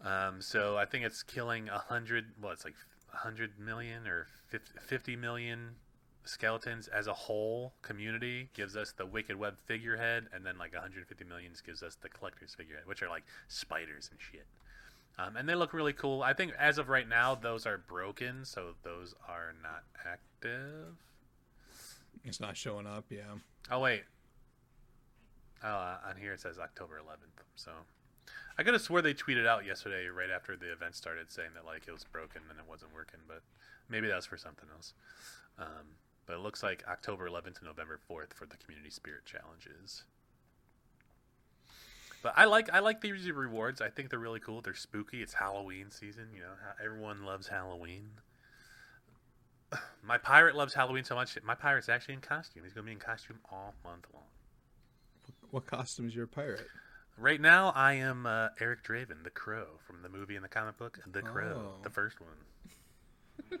Um, 0.00 0.40
so 0.40 0.76
I 0.76 0.84
think 0.84 1.04
it's 1.04 1.22
killing 1.22 1.68
a 1.68 1.78
hundred. 1.78 2.24
Well, 2.40 2.52
it's 2.52 2.64
like 2.64 2.74
a 3.12 3.18
hundred 3.18 3.58
million 3.58 4.06
or 4.06 4.26
50, 4.48 4.72
50 4.80 5.16
million 5.16 5.76
skeletons 6.24 6.88
as 6.88 7.06
a 7.06 7.12
whole. 7.12 7.74
Community 7.82 8.48
gives 8.54 8.76
us 8.76 8.92
the 8.92 9.06
Wicked 9.06 9.36
Web 9.36 9.58
figurehead, 9.66 10.26
and 10.32 10.44
then 10.44 10.58
like 10.58 10.72
150 10.72 11.24
millions 11.24 11.60
gives 11.60 11.82
us 11.82 11.96
the 12.00 12.08
Collector's 12.08 12.54
figurehead, 12.54 12.86
which 12.86 13.02
are 13.02 13.08
like 13.08 13.24
spiders 13.48 14.08
and 14.10 14.20
shit. 14.20 14.46
Um, 15.18 15.36
and 15.36 15.48
they 15.48 15.54
look 15.54 15.72
really 15.72 15.92
cool. 15.92 16.22
I 16.22 16.32
think 16.32 16.52
as 16.58 16.78
of 16.78 16.88
right 16.88 17.08
now, 17.08 17.34
those 17.34 17.66
are 17.66 17.78
broken, 17.78 18.44
so 18.44 18.74
those 18.82 19.14
are 19.28 19.54
not 19.62 19.84
active. 20.06 20.96
It's 22.24 22.40
not 22.40 22.56
showing 22.56 22.86
up. 22.86 23.04
Yeah. 23.10 23.36
Oh 23.70 23.80
wait. 23.80 24.04
Oh, 25.62 25.68
uh, 25.68 25.98
on 26.08 26.16
here 26.16 26.32
it 26.32 26.40
says 26.40 26.58
October 26.58 26.98
11th. 26.98 27.44
So 27.54 27.70
I 28.58 28.62
could 28.62 28.74
have 28.74 28.82
swore 28.82 29.02
they 29.02 29.14
tweeted 29.14 29.46
out 29.46 29.64
yesterday, 29.64 30.06
right 30.06 30.30
after 30.30 30.56
the 30.56 30.72
event 30.72 30.94
started, 30.94 31.30
saying 31.30 31.50
that 31.54 31.66
like 31.66 31.82
it 31.86 31.92
was 31.92 32.04
broken 32.04 32.42
and 32.50 32.58
it 32.58 32.64
wasn't 32.68 32.94
working, 32.94 33.20
but 33.28 33.42
maybe 33.88 34.08
that 34.08 34.16
was 34.16 34.26
for 34.26 34.36
something 34.36 34.68
else. 34.74 34.94
Um, 35.58 35.96
but 36.26 36.34
it 36.34 36.40
looks 36.40 36.62
like 36.62 36.84
October 36.88 37.28
11th 37.28 37.58
to 37.58 37.64
November 37.64 37.98
4th 38.10 38.32
for 38.34 38.46
the 38.46 38.56
Community 38.56 38.90
Spirit 38.90 39.24
Challenges. 39.24 40.04
But 42.22 42.34
I 42.36 42.44
like 42.44 42.72
I 42.72 42.78
like 42.80 43.00
these 43.00 43.30
rewards. 43.30 43.80
I 43.80 43.88
think 43.88 44.10
they're 44.10 44.18
really 44.18 44.40
cool. 44.40 44.60
They're 44.60 44.74
spooky. 44.74 45.22
It's 45.22 45.34
Halloween 45.34 45.90
season. 45.90 46.28
You 46.34 46.40
know, 46.40 46.52
everyone 46.84 47.24
loves 47.24 47.48
Halloween. 47.48 48.10
My 50.04 50.18
pirate 50.18 50.54
loves 50.54 50.74
Halloween 50.74 51.04
so 51.04 51.14
much. 51.14 51.36
My 51.42 51.54
pirate's 51.54 51.88
actually 51.88 52.14
in 52.14 52.20
costume. 52.20 52.62
He's 52.64 52.72
gonna 52.72 52.86
be 52.86 52.92
in 52.92 52.98
costume 52.98 53.38
all 53.50 53.74
month 53.84 54.06
long. 54.12 54.22
What 55.50 55.66
costume 55.66 56.06
is 56.08 56.14
your 56.14 56.26
pirate? 56.26 56.66
Right 57.18 57.40
now, 57.40 57.72
I 57.76 57.94
am 57.94 58.24
uh, 58.24 58.48
Eric 58.58 58.82
Draven, 58.84 59.22
the 59.22 59.30
Crow 59.30 59.66
from 59.86 60.00
the 60.02 60.08
movie 60.08 60.34
and 60.34 60.42
the 60.44 60.48
comic 60.48 60.78
book, 60.78 60.98
The 61.12 61.20
Crow, 61.20 61.72
Oh. 61.76 61.82
the 61.82 61.90
first 61.90 62.16
one. 62.20 63.58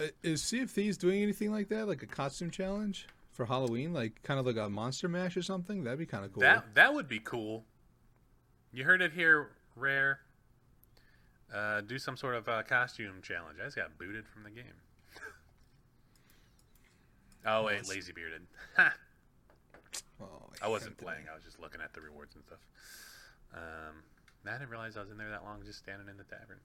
Uh, 0.00 0.04
Is 0.22 0.40
Sea 0.44 0.60
of 0.60 0.70
Thieves 0.70 0.96
doing 0.96 1.20
anything 1.24 1.50
like 1.50 1.68
that, 1.70 1.88
like 1.88 2.04
a 2.04 2.06
costume 2.06 2.52
challenge 2.52 3.08
for 3.38 3.46
Halloween, 3.46 3.94
like 3.94 4.20
kind 4.24 4.40
of 4.40 4.46
like 4.46 4.56
a 4.56 4.68
Monster 4.68 5.08
Mash 5.08 5.36
or 5.36 5.42
something? 5.42 5.84
That'd 5.84 6.00
be 6.00 6.06
kind 6.06 6.24
of 6.24 6.32
cool. 6.32 6.40
That 6.40 6.74
that 6.74 6.92
would 6.92 7.08
be 7.08 7.20
cool. 7.20 7.64
You 8.72 8.82
heard 8.84 9.00
it 9.00 9.12
here, 9.12 9.50
Rare. 9.76 10.18
Uh, 11.54 11.80
do 11.80 12.00
some 12.00 12.16
sort 12.16 12.34
of 12.34 12.48
uh, 12.48 12.64
costume 12.64 13.22
challenge. 13.22 13.58
I 13.62 13.66
just 13.66 13.76
got 13.76 13.96
booted 13.96 14.26
from 14.26 14.42
the 14.42 14.50
game. 14.50 14.64
oh 17.46 17.62
wait, 17.64 17.76
Nice. 17.78 17.88
lazy 17.88 18.12
bearded. 18.12 18.42
Oh, 20.20 20.50
I 20.60 20.66
wasn't 20.66 20.98
can't 20.98 21.06
playing. 21.06 21.24
I 21.30 21.34
was 21.36 21.44
just 21.44 21.60
looking 21.60 21.80
at 21.80 21.94
the 21.94 22.00
rewards 22.00 22.34
and 22.34 22.42
stuff. 22.44 22.58
Um, 23.54 24.02
I 24.44 24.58
didn't 24.58 24.68
realize 24.68 24.96
I 24.96 25.00
was 25.00 25.10
in 25.10 25.16
there 25.16 25.30
that 25.30 25.44
long, 25.44 25.62
just 25.64 25.78
standing 25.78 26.08
in 26.08 26.16
the 26.16 26.24
tavern. 26.24 26.58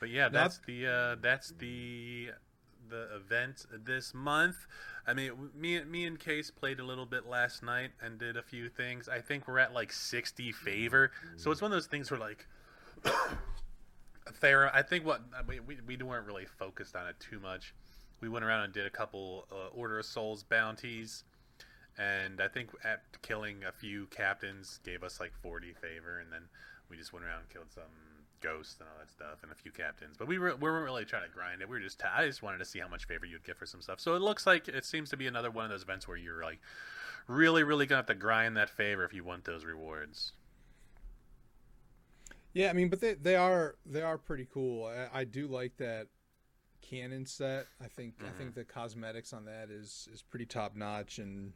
But 0.00 0.10
yeah, 0.10 0.28
that's 0.28 0.58
the 0.66 0.86
uh, 0.88 1.16
that's 1.22 1.52
the 1.56 2.30
the 2.88 3.14
event 3.14 3.66
this 3.84 4.14
month. 4.14 4.56
I 5.06 5.14
mean, 5.14 5.50
me 5.54 5.82
me 5.84 6.06
and 6.06 6.18
Case 6.18 6.50
played 6.50 6.80
a 6.80 6.84
little 6.84 7.06
bit 7.06 7.26
last 7.26 7.62
night 7.62 7.90
and 8.02 8.18
did 8.18 8.36
a 8.36 8.42
few 8.42 8.68
things. 8.68 9.08
I 9.08 9.20
think 9.20 9.46
we're 9.46 9.58
at 9.58 9.72
like 9.72 9.92
sixty 9.92 10.52
favor, 10.52 11.12
so 11.36 11.50
it's 11.50 11.60
one 11.60 11.70
of 11.70 11.76
those 11.76 11.86
things 11.86 12.10
where 12.10 12.20
like. 12.20 12.46
Thera, 14.40 14.70
I 14.72 14.80
think 14.80 15.04
what 15.04 15.20
we, 15.46 15.60
we 15.60 15.76
we 15.86 15.96
weren't 15.96 16.26
really 16.26 16.46
focused 16.46 16.96
on 16.96 17.06
it 17.06 17.16
too 17.20 17.38
much. 17.40 17.74
We 18.22 18.30
went 18.30 18.42
around 18.42 18.64
and 18.64 18.72
did 18.72 18.86
a 18.86 18.90
couple 18.90 19.46
uh, 19.52 19.68
Order 19.74 19.98
of 19.98 20.06
Souls 20.06 20.42
bounties, 20.42 21.24
and 21.98 22.40
I 22.40 22.48
think 22.48 22.70
at 22.82 23.02
killing 23.20 23.64
a 23.64 23.72
few 23.72 24.06
captains 24.06 24.80
gave 24.82 25.02
us 25.02 25.20
like 25.20 25.32
40 25.42 25.74
favor, 25.74 26.20
and 26.20 26.32
then 26.32 26.48
we 26.88 26.96
just 26.96 27.12
went 27.12 27.26
around 27.26 27.40
and 27.40 27.48
killed 27.50 27.70
some 27.74 27.84
ghosts 28.44 28.76
and 28.78 28.88
all 28.88 28.98
that 28.98 29.10
stuff, 29.10 29.42
and 29.42 29.50
a 29.50 29.54
few 29.54 29.72
captains. 29.72 30.16
But 30.18 30.28
we 30.28 30.38
were 30.38 30.54
we 30.56 30.70
weren't 30.70 30.84
really 30.84 31.04
trying 31.04 31.24
to 31.24 31.34
grind 31.34 31.62
it. 31.62 31.68
We 31.68 31.76
were 31.76 31.82
just 31.82 32.02
I 32.04 32.26
just 32.26 32.42
wanted 32.42 32.58
to 32.58 32.64
see 32.64 32.78
how 32.78 32.88
much 32.88 33.06
favor 33.06 33.26
you'd 33.26 33.44
get 33.44 33.56
for 33.56 33.66
some 33.66 33.80
stuff. 33.80 34.00
So 34.00 34.14
it 34.14 34.22
looks 34.22 34.46
like 34.46 34.68
it 34.68 34.84
seems 34.84 35.10
to 35.10 35.16
be 35.16 35.26
another 35.26 35.50
one 35.50 35.64
of 35.64 35.70
those 35.70 35.82
events 35.82 36.06
where 36.06 36.16
you're 36.16 36.42
like 36.42 36.60
really 37.26 37.62
really 37.62 37.86
gonna 37.86 38.00
have 38.00 38.06
to 38.06 38.14
grind 38.14 38.56
that 38.56 38.68
favor 38.68 39.04
if 39.04 39.14
you 39.14 39.24
want 39.24 39.44
those 39.44 39.64
rewards. 39.64 40.32
Yeah, 42.52 42.70
I 42.70 42.72
mean, 42.72 42.88
but 42.88 43.00
they 43.00 43.14
they 43.14 43.36
are 43.36 43.76
they 43.84 44.02
are 44.02 44.18
pretty 44.18 44.46
cool. 44.52 44.86
I, 44.86 45.20
I 45.20 45.24
do 45.24 45.48
like 45.48 45.76
that 45.78 46.08
cannon 46.82 47.26
set. 47.26 47.66
I 47.82 47.88
think 47.88 48.14
I 48.20 48.30
think 48.36 48.50
mm-hmm. 48.50 48.60
the 48.60 48.64
cosmetics 48.64 49.32
on 49.32 49.46
that 49.46 49.70
is 49.70 50.08
is 50.12 50.22
pretty 50.22 50.46
top 50.46 50.76
notch 50.76 51.18
and 51.18 51.52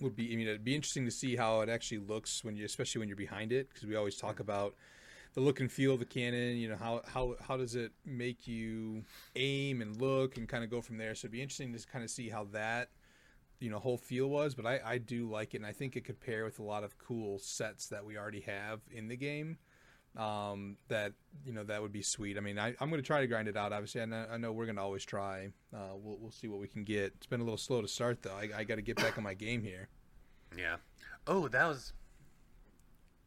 would 0.00 0.16
be. 0.16 0.32
I 0.32 0.36
mean, 0.36 0.46
it'd 0.46 0.64
be 0.64 0.74
interesting 0.74 1.04
to 1.04 1.10
see 1.10 1.36
how 1.36 1.60
it 1.60 1.68
actually 1.68 1.98
looks 1.98 2.42
when 2.44 2.56
you, 2.56 2.64
especially 2.64 3.00
when 3.00 3.08
you're 3.08 3.16
behind 3.16 3.52
it, 3.52 3.68
because 3.68 3.86
we 3.86 3.96
always 3.96 4.16
talk 4.16 4.34
mm-hmm. 4.34 4.42
about 4.42 4.74
the 5.34 5.40
look 5.40 5.60
and 5.60 5.70
feel 5.70 5.94
of 5.94 5.98
the 5.98 6.04
cannon. 6.04 6.56
You 6.56 6.70
know, 6.70 6.76
how 6.76 7.02
how 7.06 7.36
how 7.40 7.56
does 7.56 7.74
it 7.74 7.92
make 8.04 8.46
you 8.46 9.04
aim 9.36 9.82
and 9.82 10.00
look 10.00 10.36
and 10.36 10.48
kind 10.48 10.64
of 10.64 10.70
go 10.70 10.80
from 10.80 10.96
there. 10.96 11.14
So 11.14 11.26
it'd 11.26 11.32
be 11.32 11.42
interesting 11.42 11.72
to 11.72 11.86
kind 11.86 12.04
of 12.04 12.10
see 12.10 12.28
how 12.28 12.44
that 12.52 12.90
you 13.60 13.70
know 13.70 13.78
whole 13.78 13.98
feel 13.98 14.28
was. 14.28 14.54
But 14.54 14.66
I 14.66 14.80
I 14.84 14.98
do 14.98 15.28
like 15.28 15.54
it, 15.54 15.58
and 15.58 15.66
I 15.66 15.72
think 15.72 15.96
it 15.96 16.04
could 16.04 16.20
pair 16.20 16.44
with 16.44 16.58
a 16.58 16.64
lot 16.64 16.84
of 16.84 16.98
cool 16.98 17.38
sets 17.38 17.88
that 17.88 18.04
we 18.04 18.16
already 18.16 18.40
have 18.40 18.80
in 18.90 19.08
the 19.08 19.16
game 19.16 19.58
um, 20.16 20.76
that 20.88 21.12
you 21.44 21.52
know 21.52 21.64
that 21.64 21.82
would 21.82 21.92
be 21.92 22.02
sweet. 22.02 22.36
I 22.36 22.40
mean, 22.40 22.58
I, 22.58 22.74
I'm 22.80 22.88
going 22.88 23.02
to 23.02 23.06
try 23.06 23.20
to 23.20 23.26
grind 23.26 23.48
it 23.48 23.56
out. 23.56 23.72
Obviously, 23.72 24.00
I 24.02 24.04
know, 24.04 24.26
I 24.30 24.36
know 24.36 24.52
we're 24.52 24.66
going 24.66 24.76
to 24.76 24.82
always 24.82 25.04
try. 25.04 25.48
Uh, 25.74 25.94
we'll 25.96 26.18
we'll 26.18 26.30
see 26.30 26.48
what 26.48 26.60
we 26.60 26.68
can 26.68 26.84
get. 26.84 27.12
It's 27.16 27.26
been 27.26 27.40
a 27.40 27.44
little 27.44 27.58
slow 27.58 27.82
to 27.82 27.88
start 27.88 28.22
though. 28.22 28.34
I, 28.34 28.48
I 28.58 28.64
got 28.64 28.76
to 28.76 28.82
get 28.82 28.96
back 28.96 29.18
on 29.18 29.24
my 29.24 29.34
game 29.34 29.62
here. 29.62 29.88
Yeah. 30.56 30.76
Oh, 31.26 31.48
that 31.48 31.66
was. 31.66 31.92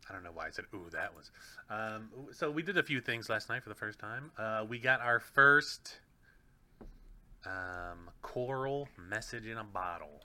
I 0.09 0.13
don't 0.13 0.23
know 0.23 0.31
why 0.33 0.47
I 0.47 0.49
said 0.51 0.65
ooh. 0.73 0.89
That 0.91 1.13
was. 1.15 1.31
Um, 1.69 2.09
so 2.31 2.49
we 2.51 2.63
did 2.63 2.77
a 2.77 2.83
few 2.83 3.01
things 3.01 3.29
last 3.29 3.49
night 3.49 3.63
for 3.63 3.69
the 3.69 3.75
first 3.75 3.99
time. 3.99 4.31
Uh, 4.37 4.65
we 4.67 4.79
got 4.79 5.01
our 5.01 5.19
first 5.19 5.99
um, 7.45 8.09
coral 8.21 8.87
message 8.97 9.45
in 9.45 9.57
a 9.57 9.63
bottle, 9.63 10.21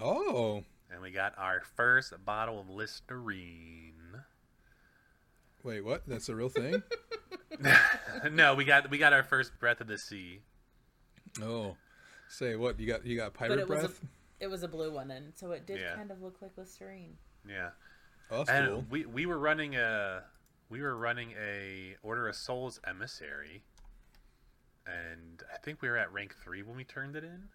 Oh, 0.00 0.64
and 0.92 1.02
we 1.02 1.10
got 1.10 1.34
our 1.38 1.60
first 1.76 2.12
bottle 2.24 2.60
of 2.60 2.68
Listerine. 2.70 3.92
wait, 5.62 5.84
what? 5.84 6.02
That's 6.06 6.28
a 6.28 6.34
real 6.34 6.48
thing? 6.48 6.82
no, 8.32 8.54
we 8.54 8.64
got 8.64 8.90
we 8.90 8.98
got 8.98 9.12
our 9.12 9.22
first 9.22 9.58
breath 9.58 9.80
of 9.80 9.86
the 9.86 9.98
sea. 9.98 10.40
oh, 11.42 11.76
say 12.28 12.56
what? 12.56 12.78
You 12.80 12.86
got 12.86 13.04
you 13.04 13.16
got 13.16 13.32
But 13.34 13.38
pirate 13.38 13.58
it 13.60 13.68
was 13.68 13.78
a 13.84 13.88
breath? 13.88 14.00
it 14.40 14.46
was 14.48 14.62
a 14.62 14.68
blue 14.68 14.92
one, 14.92 15.10
and 15.10 15.32
so 15.36 15.50
it 15.52 15.66
did 15.66 15.80
Yeah. 15.80 15.96
kind 15.96 16.10
of 16.10 16.22
look 16.22 16.36
like 16.40 16.52
Listerine. 16.56 17.16
Yeah. 17.48 17.70
Oh, 18.30 18.44
and 18.48 18.66
cool. 18.68 18.84
we 18.90 19.06
we 19.06 19.26
were 19.26 19.38
running 19.38 19.76
a 19.76 20.22
we 20.68 20.80
were 20.82 20.96
running 20.96 21.32
a 21.32 21.96
Order 22.02 22.28
of 22.28 22.36
Souls 22.36 22.80
emissary, 22.86 23.64
and 24.86 25.42
I 25.52 25.58
think 25.58 25.82
we 25.82 25.88
were 25.88 25.96
at 25.96 26.12
rank 26.12 26.34
three 26.42 26.62
when 26.62 26.76
we 26.76 26.84
turned 26.84 27.16
it 27.16 27.24
in, 27.24 27.48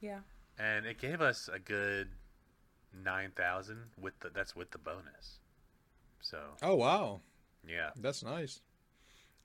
Yeah. 0.00 0.20
and 0.58 0.86
it 0.86 0.98
gave 0.98 1.20
us 1.20 1.48
a 1.52 1.58
good 1.58 2.10
nine 2.92 3.32
thousand 3.36 3.90
with 4.00 4.18
the 4.20 4.30
that's 4.30 4.54
with 4.54 4.70
the 4.70 4.78
bonus. 4.78 5.40
So 6.20 6.38
Oh 6.62 6.74
wow, 6.76 7.20
yeah, 7.66 7.90
that's 7.96 8.22
nice. 8.22 8.60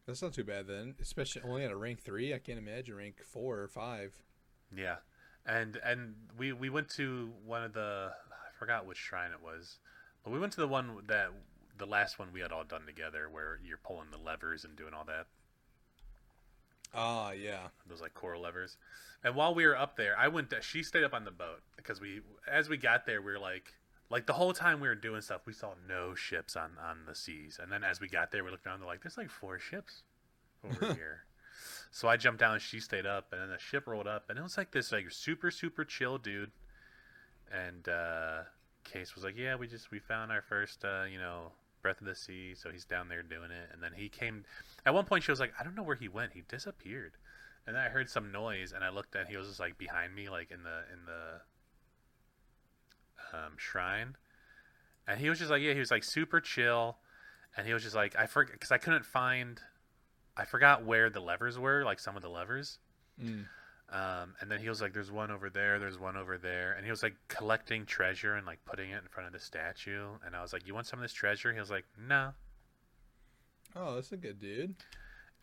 That's 0.06 0.22
not 0.22 0.34
too 0.34 0.44
bad 0.44 0.68
then, 0.68 0.96
especially 1.02 1.42
only 1.44 1.64
at 1.64 1.72
a 1.72 1.78
rank 1.78 2.02
three. 2.02 2.34
I 2.34 2.40
can't 2.40 2.60
imagine 2.60 2.96
rank 2.96 3.22
four 3.26 3.60
or 3.60 3.68
five. 3.68 4.14
yeah, 4.76 4.98
and 5.46 5.78
and 5.78 6.16
we 6.38 6.54
we 6.54 6.70
went 6.70 6.90
to 6.92 7.32
one 7.46 7.64
of 7.64 7.74
the 7.74 8.12
I 8.32 8.33
forgot 8.64 8.86
which 8.86 8.98
shrine 8.98 9.32
it 9.32 9.44
was, 9.44 9.80
but 10.24 10.32
we 10.32 10.40
went 10.40 10.54
to 10.54 10.62
the 10.62 10.68
one 10.68 11.04
that 11.08 11.28
the 11.78 11.86
last 11.86 12.18
one 12.18 12.30
we 12.32 12.40
had 12.40 12.54
all 12.54 12.64
done 12.64 12.86
together 12.86 13.28
where 13.30 13.60
you're 13.66 13.78
pulling 13.78 14.10
the 14.10 14.18
levers 14.18 14.64
and 14.64 14.78
doing 14.78 14.94
all 14.94 15.04
that. 15.04 15.28
Ah, 16.94 17.32
yeah. 17.32 17.68
those 17.90 18.00
like 18.00 18.14
coral 18.14 18.42
levers. 18.42 18.78
And 19.22 19.36
while 19.36 19.54
we 19.54 19.66
were 19.66 19.78
up 19.78 19.98
there, 19.98 20.18
I 20.18 20.30
went. 20.30 20.50
To, 20.52 20.62
she 20.62 20.82
stayed 20.82 21.04
up 21.04 21.14
on 21.14 21.26
the 21.26 21.32
boat 21.32 21.62
because 21.76 22.00
we, 22.00 22.22
as 22.50 22.70
we 22.70 22.78
got 22.78 23.06
there, 23.06 23.22
we 23.22 23.34
were 23.34 23.40
like, 23.40 23.74
like 24.10 24.28
the 24.28 24.34
whole 24.34 24.54
time 24.54 24.80
we 24.80 24.88
were 24.88 24.96
doing 24.96 25.20
stuff, 25.20 25.42
we 25.46 25.54
saw 25.54 25.74
no 25.90 26.16
ships 26.16 26.56
on 26.56 26.72
on 26.82 27.00
the 27.06 27.16
seas. 27.16 27.60
And 27.62 27.70
then 27.70 27.84
as 27.84 28.00
we 28.00 28.08
got 28.08 28.32
there, 28.32 28.46
we 28.46 28.52
looked 28.52 28.66
around. 28.66 28.80
They're 28.80 28.88
like, 28.88 29.02
there's 29.02 29.18
like 29.18 29.30
four 29.30 29.60
ships 29.60 30.04
over 30.64 30.94
here. 30.94 31.26
So 31.92 32.08
I 32.08 32.16
jumped 32.16 32.40
down 32.40 32.54
and 32.54 32.62
she 32.62 32.80
stayed 32.80 33.06
up, 33.06 33.34
and 33.34 33.42
then 33.42 33.50
the 33.50 33.60
ship 33.60 33.88
rolled 33.88 34.08
up, 34.08 34.30
and 34.30 34.40
it 34.40 34.42
was 34.42 34.58
like 34.58 34.72
this 34.72 34.94
like 34.94 35.12
super 35.12 35.52
super 35.52 35.84
chill 35.84 36.18
dude. 36.18 36.52
And 37.54 37.88
uh, 37.88 38.42
Case 38.84 39.16
was 39.16 39.24
like, 39.24 39.38
yeah, 39.38 39.56
we 39.56 39.68
just 39.68 39.92
we 39.92 40.00
found 40.00 40.32
our 40.32 40.42
first 40.42 40.84
uh, 40.84 41.04
you 41.12 41.20
know 41.20 41.52
breath 41.82 42.02
of 42.02 42.08
the 42.08 42.16
sea, 42.16 42.56
so 42.56 42.72
he's 42.72 42.86
down 42.86 43.10
there 43.10 43.22
doing 43.22 43.52
it. 43.52 43.70
And 43.72 43.84
then 43.84 43.92
he 43.96 44.10
came. 44.10 44.46
At 44.86 44.94
one 44.94 45.06
point, 45.06 45.24
she 45.24 45.32
was 45.32 45.40
like, 45.40 45.54
I 45.60 45.64
don't 45.64 45.76
know 45.76 45.84
where 45.84 45.96
he 45.96 46.08
went. 46.08 46.34
He 46.34 46.42
disappeared. 46.48 47.14
And 47.66 47.76
then 47.76 47.84
I 47.84 47.90
heard 47.90 48.10
some 48.10 48.32
noise, 48.32 48.74
and 48.74 48.84
I 48.84 48.90
looked, 48.90 49.16
and 49.16 49.28
he 49.28 49.38
was 49.38 49.48
just 49.48 49.60
like 49.60 49.78
behind 49.78 50.16
me, 50.16 50.30
like 50.30 50.52
in 50.52 50.64
the 50.64 50.84
in 50.92 51.06
the 51.06 51.42
um, 53.38 53.54
shrine. 53.58 54.16
And 55.08 55.20
he 55.20 55.30
was 55.30 55.40
just 55.40 55.52
like, 55.52 55.62
yeah, 55.62 55.74
he 55.74 55.80
was 55.80 55.92
like 55.92 56.04
super 56.04 56.40
chill, 56.40 56.98
and 57.56 57.68
he 57.68 57.74
was 57.74 57.84
just 57.84 57.96
like, 57.96 58.16
I 58.18 58.26
forgot 58.26 58.54
because 58.54 58.72
I 58.72 58.78
couldn't 58.78 59.06
find, 59.06 59.60
I 60.36 60.46
forgot 60.46 60.86
where 60.86 61.10
the 61.10 61.20
levers 61.20 61.60
were, 61.60 61.84
like 61.84 62.00
some 62.00 62.16
of 62.16 62.22
the 62.22 62.30
levers. 62.30 62.80
Mm. 63.22 63.46
Um, 63.94 64.34
and 64.42 64.50
then 64.50 64.60
he 64.60 64.70
was 64.70 64.82
like, 64.82 64.92
"There's 64.92 65.12
one 65.12 65.30
over 65.30 65.52
there. 65.52 65.78
There's 65.78 66.00
one 66.00 66.18
over 66.18 66.38
there." 66.38 66.74
And 66.74 66.84
he 66.84 66.90
was 66.90 67.04
like 67.04 67.16
collecting 67.28 67.86
treasure 67.86 68.34
and 68.34 68.46
like 68.46 68.60
putting 68.66 68.90
it 68.90 68.96
in 68.96 69.08
front 69.10 69.28
of 69.28 69.34
the 69.34 69.40
statue. 69.40 70.08
And 70.26 70.36
I 70.36 70.42
was 70.42 70.52
like, 70.52 70.66
"You 70.66 70.74
want 70.74 70.88
some 70.88 70.98
of 71.00 71.04
this 71.04 71.14
treasure?" 71.14 71.54
He 71.54 71.60
was 71.60 71.70
like, 71.70 71.86
"No." 71.98 72.32
Oh, 73.76 73.96
that's 73.96 74.12
a 74.12 74.18
good 74.18 74.40
dude. 74.40 74.76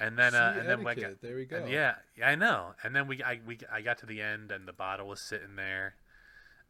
And 0.00 0.18
then, 0.18 0.34
uh, 0.34 0.56
and 0.58 0.66
then 0.68 0.82
we 0.82 0.94
got, 0.94 1.20
there 1.20 1.36
we 1.36 1.44
go. 1.44 1.64
yeah, 1.66 1.96
I 2.24 2.34
know. 2.34 2.74
And 2.82 2.96
then 2.96 3.06
we, 3.06 3.22
I, 3.22 3.40
we, 3.46 3.58
I 3.70 3.82
got 3.82 3.98
to 3.98 4.06
the 4.06 4.22
end, 4.22 4.50
and 4.50 4.66
the 4.66 4.72
bottle 4.72 5.06
was 5.08 5.20
sitting 5.20 5.56
there, 5.56 5.94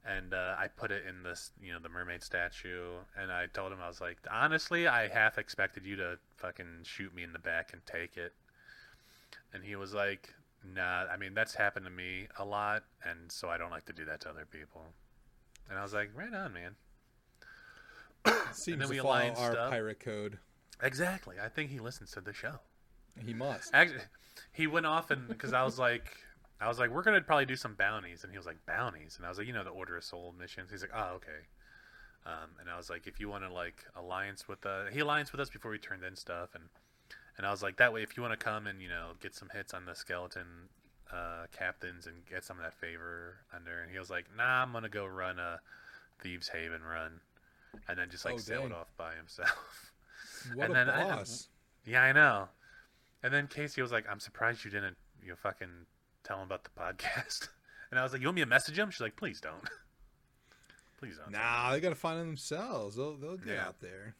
and 0.04 0.34
uh, 0.34 0.56
I 0.58 0.66
put 0.66 0.90
it 0.90 1.04
in 1.08 1.22
this, 1.22 1.52
you 1.62 1.72
know, 1.72 1.78
the 1.78 1.88
mermaid 1.88 2.24
statue. 2.24 2.96
And 3.16 3.30
I 3.30 3.46
told 3.46 3.70
him, 3.72 3.78
I 3.80 3.86
was 3.86 4.00
like, 4.00 4.18
honestly, 4.28 4.88
I 4.88 5.06
half 5.08 5.38
expected 5.38 5.86
you 5.86 5.94
to 5.96 6.18
fucking 6.38 6.80
shoot 6.82 7.14
me 7.14 7.22
in 7.22 7.32
the 7.32 7.38
back 7.38 7.72
and 7.72 7.80
take 7.86 8.16
it. 8.16 8.32
And 9.54 9.62
he 9.62 9.76
was 9.76 9.94
like, 9.94 10.34
Nah, 10.64 11.06
I 11.12 11.16
mean 11.16 11.34
that's 11.34 11.54
happened 11.54 11.86
to 11.86 11.90
me 11.90 12.28
a 12.38 12.44
lot, 12.44 12.84
and 13.04 13.30
so 13.32 13.48
I 13.48 13.58
don't 13.58 13.70
like 13.70 13.86
to 13.86 13.92
do 13.92 14.04
that 14.04 14.20
to 14.22 14.30
other 14.30 14.46
people. 14.50 14.82
And 15.68 15.78
I 15.78 15.82
was 15.82 15.94
like, 15.94 16.10
right 16.14 16.32
on, 16.34 16.52
man. 16.52 16.74
Seems 18.52 18.78
then 18.78 18.88
to 18.88 18.88
we 18.88 18.98
follow 18.98 19.34
our 19.38 19.52
stuff. 19.52 19.70
pirate 19.70 20.00
code. 20.00 20.38
Exactly. 20.82 21.36
I 21.42 21.48
think 21.48 21.70
he 21.70 21.78
listens 21.78 22.10
to 22.12 22.20
the 22.20 22.32
show. 22.32 22.60
He 23.24 23.32
must. 23.34 23.70
Actually, 23.72 24.00
he 24.52 24.66
went 24.66 24.86
off 24.86 25.10
and 25.10 25.28
because 25.28 25.52
I 25.52 25.62
was 25.62 25.78
like, 25.78 26.16
I 26.60 26.68
was 26.68 26.78
like, 26.78 26.90
we're 26.90 27.02
gonna 27.02 27.20
probably 27.22 27.46
do 27.46 27.56
some 27.56 27.74
bounties, 27.74 28.22
and 28.22 28.32
he 28.32 28.38
was 28.38 28.46
like, 28.46 28.58
bounties, 28.66 29.16
and 29.16 29.24
I 29.24 29.28
was 29.28 29.38
like, 29.38 29.46
you 29.46 29.52
know, 29.52 29.64
the 29.64 29.70
Order 29.70 29.96
of 29.96 30.04
Soul 30.04 30.34
missions. 30.38 30.70
He's 30.70 30.82
like, 30.82 30.92
oh, 30.94 31.14
okay. 31.16 31.46
Um, 32.26 32.50
and 32.60 32.68
I 32.68 32.76
was 32.76 32.90
like, 32.90 33.06
if 33.06 33.18
you 33.18 33.30
want 33.30 33.44
to 33.44 33.52
like 33.52 33.84
alliance 33.96 34.46
with 34.46 34.66
uh, 34.66 34.86
he 34.92 35.00
alliance 35.00 35.32
with 35.32 35.40
us 35.40 35.48
before 35.48 35.70
we 35.70 35.78
turned 35.78 36.04
in 36.04 36.16
stuff, 36.16 36.50
and 36.54 36.64
and 37.36 37.46
I 37.46 37.50
was 37.50 37.62
like, 37.62 37.76
that 37.78 37.92
way, 37.92 38.02
if 38.02 38.16
you 38.16 38.22
want 38.22 38.38
to 38.38 38.44
come 38.44 38.66
and 38.66 38.80
you 38.82 38.88
know 38.88 39.10
get 39.20 39.34
some 39.34 39.48
hits 39.52 39.72
on 39.74 39.84
the 39.86 39.94
skeleton 39.94 40.68
uh, 41.12 41.46
captains 41.56 42.06
and 42.06 42.16
get 42.28 42.44
some 42.44 42.56
of 42.58 42.62
that 42.64 42.74
favor 42.74 43.36
under, 43.54 43.80
and 43.82 43.90
he 43.90 43.98
was 43.98 44.10
like, 44.10 44.26
nah, 44.36 44.62
I'm 44.62 44.72
gonna 44.72 44.88
go 44.88 45.06
run 45.06 45.38
a 45.38 45.60
Thieves 46.22 46.48
Haven 46.48 46.82
run, 46.82 47.20
and 47.88 47.98
then 47.98 48.10
just 48.10 48.24
like 48.24 48.34
Oh, 48.34 48.38
sailed 48.38 48.70
dang. 48.70 48.78
off 48.78 48.92
by 48.96 49.14
himself. 49.14 49.92
What 50.54 50.66
and 50.70 50.72
a 50.72 50.74
then 50.74 50.88
I- 50.90 51.02
boss. 51.16 51.48
Yeah, 51.84 52.02
I 52.02 52.12
know. 52.12 52.48
And 53.22 53.32
then 53.34 53.46
Casey 53.46 53.82
was 53.82 53.92
like, 53.92 54.06
"I'm 54.10 54.20
surprised 54.20 54.64
you 54.64 54.70
didn't, 54.70 54.96
you 55.22 55.28
know, 55.30 55.36
fucking 55.36 55.86
tell 56.24 56.38
him 56.38 56.44
about 56.44 56.64
the 56.64 56.70
podcast." 56.70 57.48
And 57.90 57.98
I 57.98 58.04
was 58.04 58.12
like, 58.12 58.20
"You 58.22 58.28
want 58.28 58.36
me 58.36 58.42
to 58.42 58.46
message 58.46 58.78
him?" 58.78 58.88
She's 58.92 59.00
like, 59.00 59.16
"Please 59.16 59.40
don't. 59.40 59.64
Please 60.98 61.16
don't." 61.16 61.32
Nah, 61.32 61.72
they 61.72 61.80
got 61.80 61.88
to 61.88 61.94
find 61.96 62.20
them 62.20 62.26
themselves. 62.28 62.94
They'll 62.96 63.16
they'll 63.16 63.36
get 63.36 63.54
Yeah. 63.56 63.66
out 63.66 63.80
there. 63.80 64.14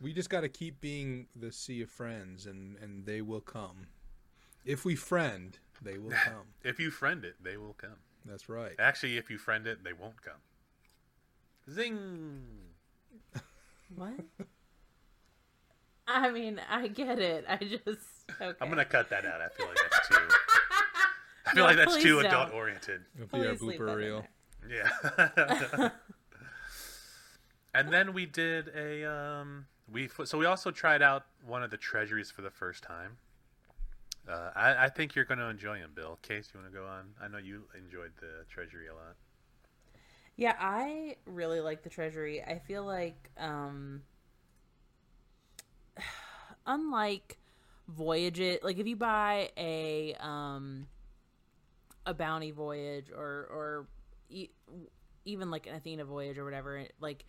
We 0.00 0.12
just 0.12 0.28
got 0.30 0.42
to 0.42 0.48
keep 0.48 0.80
being 0.80 1.26
the 1.34 1.50
sea 1.52 1.82
of 1.82 1.90
friends, 1.90 2.46
and 2.46 2.76
and 2.78 3.06
they 3.06 3.20
will 3.22 3.40
come. 3.40 3.86
If 4.64 4.84
we 4.84 4.94
friend, 4.96 5.58
they 5.80 5.98
will 5.98 6.10
come. 6.24 6.54
If 6.64 6.78
you 6.78 6.90
friend 6.90 7.24
it, 7.24 7.36
they 7.42 7.56
will 7.56 7.74
come. 7.74 7.96
That's 8.24 8.48
right. 8.48 8.74
Actually, 8.78 9.16
if 9.16 9.30
you 9.30 9.38
friend 9.38 9.66
it, 9.66 9.84
they 9.84 9.92
won't 9.92 10.20
come. 10.22 10.40
Zing. 11.70 12.42
What? 13.94 14.14
I 16.08 16.30
mean, 16.30 16.60
I 16.68 16.88
get 16.88 17.18
it. 17.18 17.44
I 17.48 17.56
just 17.56 17.86
okay. 18.40 18.56
I'm 18.60 18.68
gonna 18.68 18.84
cut 18.84 19.10
that 19.10 19.24
out. 19.24 19.40
I 19.40 19.48
feel 19.48 19.66
like 19.66 19.76
that's 19.90 20.08
too. 20.08 20.14
I 21.46 21.50
feel 21.52 21.62
No, 21.62 21.64
like 21.64 21.76
that's 21.76 21.96
too 21.96 22.16
don't. 22.16 22.26
adult 22.26 22.52
oriented. 22.52 23.02
It'll 23.14 23.26
be 23.28 23.46
our 23.46 23.54
Please 23.54 23.62
leave 23.62 23.80
blooper 23.80 23.86
that 23.86 23.96
reel. 23.96 24.26
Yeah. 24.68 25.90
and 27.74 27.92
then 27.92 28.12
we 28.12 28.26
did 28.26 28.68
a 28.74 29.04
um 29.04 29.66
we 29.90 30.08
so 30.24 30.38
we 30.38 30.46
also 30.46 30.70
tried 30.70 31.02
out 31.02 31.26
one 31.46 31.62
of 31.62 31.70
the 31.70 31.76
treasuries 31.76 32.30
for 32.30 32.42
the 32.42 32.50
first 32.50 32.82
time. 32.82 33.18
Uh, 34.28 34.50
I, 34.56 34.86
I 34.86 34.88
think 34.88 35.14
you're 35.14 35.24
going 35.24 35.38
to 35.38 35.48
enjoy 35.48 35.78
them, 35.78 35.92
Bill. 35.94 36.18
Case, 36.20 36.50
you 36.52 36.60
want 36.60 36.72
to 36.72 36.76
go 36.76 36.84
on? 36.84 37.10
I 37.22 37.28
know 37.28 37.38
you 37.38 37.62
enjoyed 37.78 38.10
the 38.20 38.44
treasury 38.48 38.88
a 38.88 38.94
lot. 38.94 39.14
Yeah, 40.36 40.54
I 40.58 41.16
really 41.24 41.60
like 41.60 41.82
the 41.82 41.88
treasury. 41.88 42.42
I 42.42 42.58
feel 42.58 42.84
like 42.84 43.30
um 43.38 44.02
unlike 46.66 47.38
voyages, 47.88 48.58
like 48.62 48.78
if 48.78 48.86
you 48.86 48.96
buy 48.96 49.50
a 49.56 50.14
um 50.20 50.86
a 52.04 52.12
bounty 52.12 52.50
voyage 52.50 53.10
or 53.10 53.48
or 53.50 53.86
e- 54.28 54.50
even 55.24 55.50
like 55.50 55.66
an 55.66 55.74
Athena 55.74 56.04
voyage 56.04 56.38
or 56.38 56.44
whatever, 56.44 56.84
like 57.00 57.24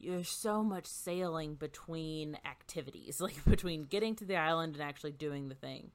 there's 0.00 0.28
so 0.28 0.62
much 0.62 0.86
sailing 0.86 1.54
between 1.54 2.38
activities, 2.44 3.20
like 3.20 3.44
between 3.44 3.84
getting 3.84 4.14
to 4.16 4.24
the 4.24 4.36
island 4.36 4.74
and 4.74 4.82
actually 4.82 5.12
doing 5.12 5.48
the 5.48 5.54
thing. 5.54 5.90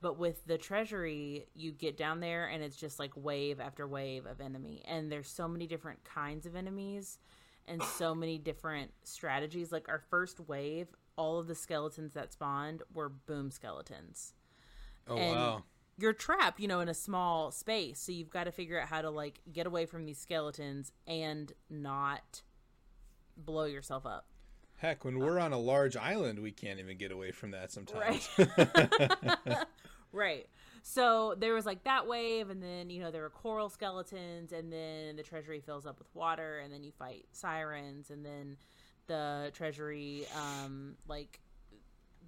But 0.00 0.18
with 0.18 0.44
the 0.46 0.58
treasury, 0.58 1.46
you 1.54 1.72
get 1.72 1.96
down 1.96 2.20
there 2.20 2.46
and 2.46 2.62
it's 2.62 2.76
just 2.76 2.98
like 2.98 3.12
wave 3.16 3.60
after 3.60 3.86
wave 3.88 4.26
of 4.26 4.40
enemy. 4.40 4.82
And 4.86 5.10
there's 5.10 5.28
so 5.28 5.48
many 5.48 5.66
different 5.66 6.04
kinds 6.04 6.44
of 6.44 6.54
enemies 6.54 7.18
and 7.66 7.82
so 7.82 8.14
many 8.14 8.38
different 8.38 8.92
strategies. 9.04 9.72
Like 9.72 9.88
our 9.88 10.02
first 10.10 10.38
wave, 10.40 10.88
all 11.16 11.38
of 11.38 11.46
the 11.46 11.54
skeletons 11.54 12.12
that 12.12 12.32
spawned 12.32 12.82
were 12.92 13.08
boom 13.08 13.50
skeletons. 13.50 14.34
Oh 15.08 15.16
And 15.16 15.36
wow. 15.36 15.62
You're 15.98 16.12
trapped, 16.12 16.60
you 16.60 16.68
know, 16.68 16.80
in 16.80 16.90
a 16.90 16.94
small 16.94 17.50
space. 17.50 17.98
So 17.98 18.12
you've 18.12 18.28
got 18.28 18.44
to 18.44 18.52
figure 18.52 18.78
out 18.78 18.88
how 18.88 19.00
to 19.00 19.08
like 19.08 19.40
get 19.50 19.66
away 19.66 19.86
from 19.86 20.04
these 20.04 20.18
skeletons 20.18 20.92
and 21.06 21.52
not 21.70 22.42
blow 23.36 23.64
yourself 23.64 24.06
up. 24.06 24.26
Heck, 24.76 25.04
when 25.04 25.18
we're 25.18 25.38
on 25.38 25.52
a 25.52 25.58
large 25.58 25.96
island, 25.96 26.40
we 26.40 26.52
can't 26.52 26.78
even 26.78 26.98
get 26.98 27.10
away 27.10 27.32
from 27.32 27.52
that 27.52 27.72
sometimes. 27.72 28.28
Right. 30.16 30.46
So 30.82 31.34
there 31.38 31.52
was 31.52 31.66
like 31.66 31.84
that 31.84 32.06
wave, 32.06 32.48
and 32.48 32.62
then 32.62 32.88
you 32.88 33.00
know 33.00 33.10
there 33.10 33.20
were 33.20 33.30
coral 33.30 33.68
skeletons, 33.68 34.50
and 34.50 34.72
then 34.72 35.16
the 35.16 35.22
treasury 35.22 35.60
fills 35.60 35.84
up 35.84 35.98
with 35.98 36.08
water, 36.14 36.58
and 36.58 36.72
then 36.72 36.82
you 36.82 36.92
fight 36.98 37.26
sirens, 37.32 38.10
and 38.10 38.24
then 38.24 38.56
the 39.08 39.50
treasury, 39.52 40.26
um, 40.34 40.94
like 41.06 41.40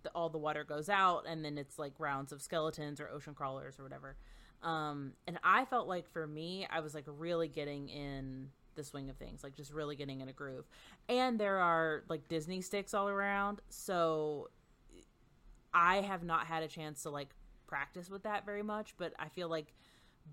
the, 0.02 0.10
all 0.10 0.28
the 0.28 0.38
water 0.38 0.64
goes 0.64 0.90
out, 0.90 1.24
and 1.26 1.42
then 1.42 1.56
it's 1.56 1.78
like 1.78 1.92
rounds 1.98 2.30
of 2.30 2.42
skeletons 2.42 3.00
or 3.00 3.08
ocean 3.08 3.32
crawlers 3.32 3.78
or 3.78 3.84
whatever. 3.84 4.16
Um, 4.62 5.12
and 5.26 5.38
I 5.42 5.64
felt 5.64 5.88
like 5.88 6.06
for 6.12 6.26
me, 6.26 6.66
I 6.68 6.80
was 6.80 6.94
like 6.94 7.04
really 7.06 7.48
getting 7.48 7.88
in 7.88 8.48
the 8.78 8.84
swing 8.84 9.10
of 9.10 9.16
things, 9.16 9.44
like 9.44 9.54
just 9.54 9.72
really 9.72 9.96
getting 9.96 10.22
in 10.22 10.28
a 10.28 10.32
groove. 10.32 10.64
And 11.10 11.38
there 11.38 11.58
are 11.58 12.04
like 12.08 12.28
Disney 12.28 12.62
sticks 12.62 12.94
all 12.94 13.08
around, 13.08 13.60
so 13.68 14.48
I 15.74 15.96
have 15.96 16.22
not 16.22 16.46
had 16.46 16.62
a 16.62 16.68
chance 16.68 17.02
to 17.02 17.10
like 17.10 17.28
practice 17.66 18.08
with 18.08 18.22
that 18.22 18.46
very 18.46 18.62
much, 18.62 18.94
but 18.96 19.12
I 19.18 19.28
feel 19.28 19.48
like 19.48 19.74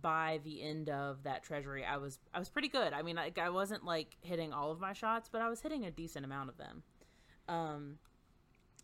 by 0.01 0.39
the 0.43 0.61
end 0.61 0.89
of 0.89 1.23
that 1.23 1.43
treasury, 1.43 1.83
I 1.83 1.97
was 1.97 2.19
I 2.33 2.39
was 2.39 2.49
pretty 2.49 2.69
good. 2.69 2.93
I 2.93 3.01
mean, 3.01 3.15
like 3.17 3.37
I 3.37 3.49
wasn't 3.49 3.83
like 3.83 4.15
hitting 4.21 4.53
all 4.53 4.71
of 4.71 4.79
my 4.79 4.93
shots, 4.93 5.27
but 5.31 5.41
I 5.41 5.49
was 5.49 5.61
hitting 5.61 5.85
a 5.85 5.91
decent 5.91 6.23
amount 6.23 6.49
of 6.49 6.57
them. 6.57 6.83
Um, 7.47 7.97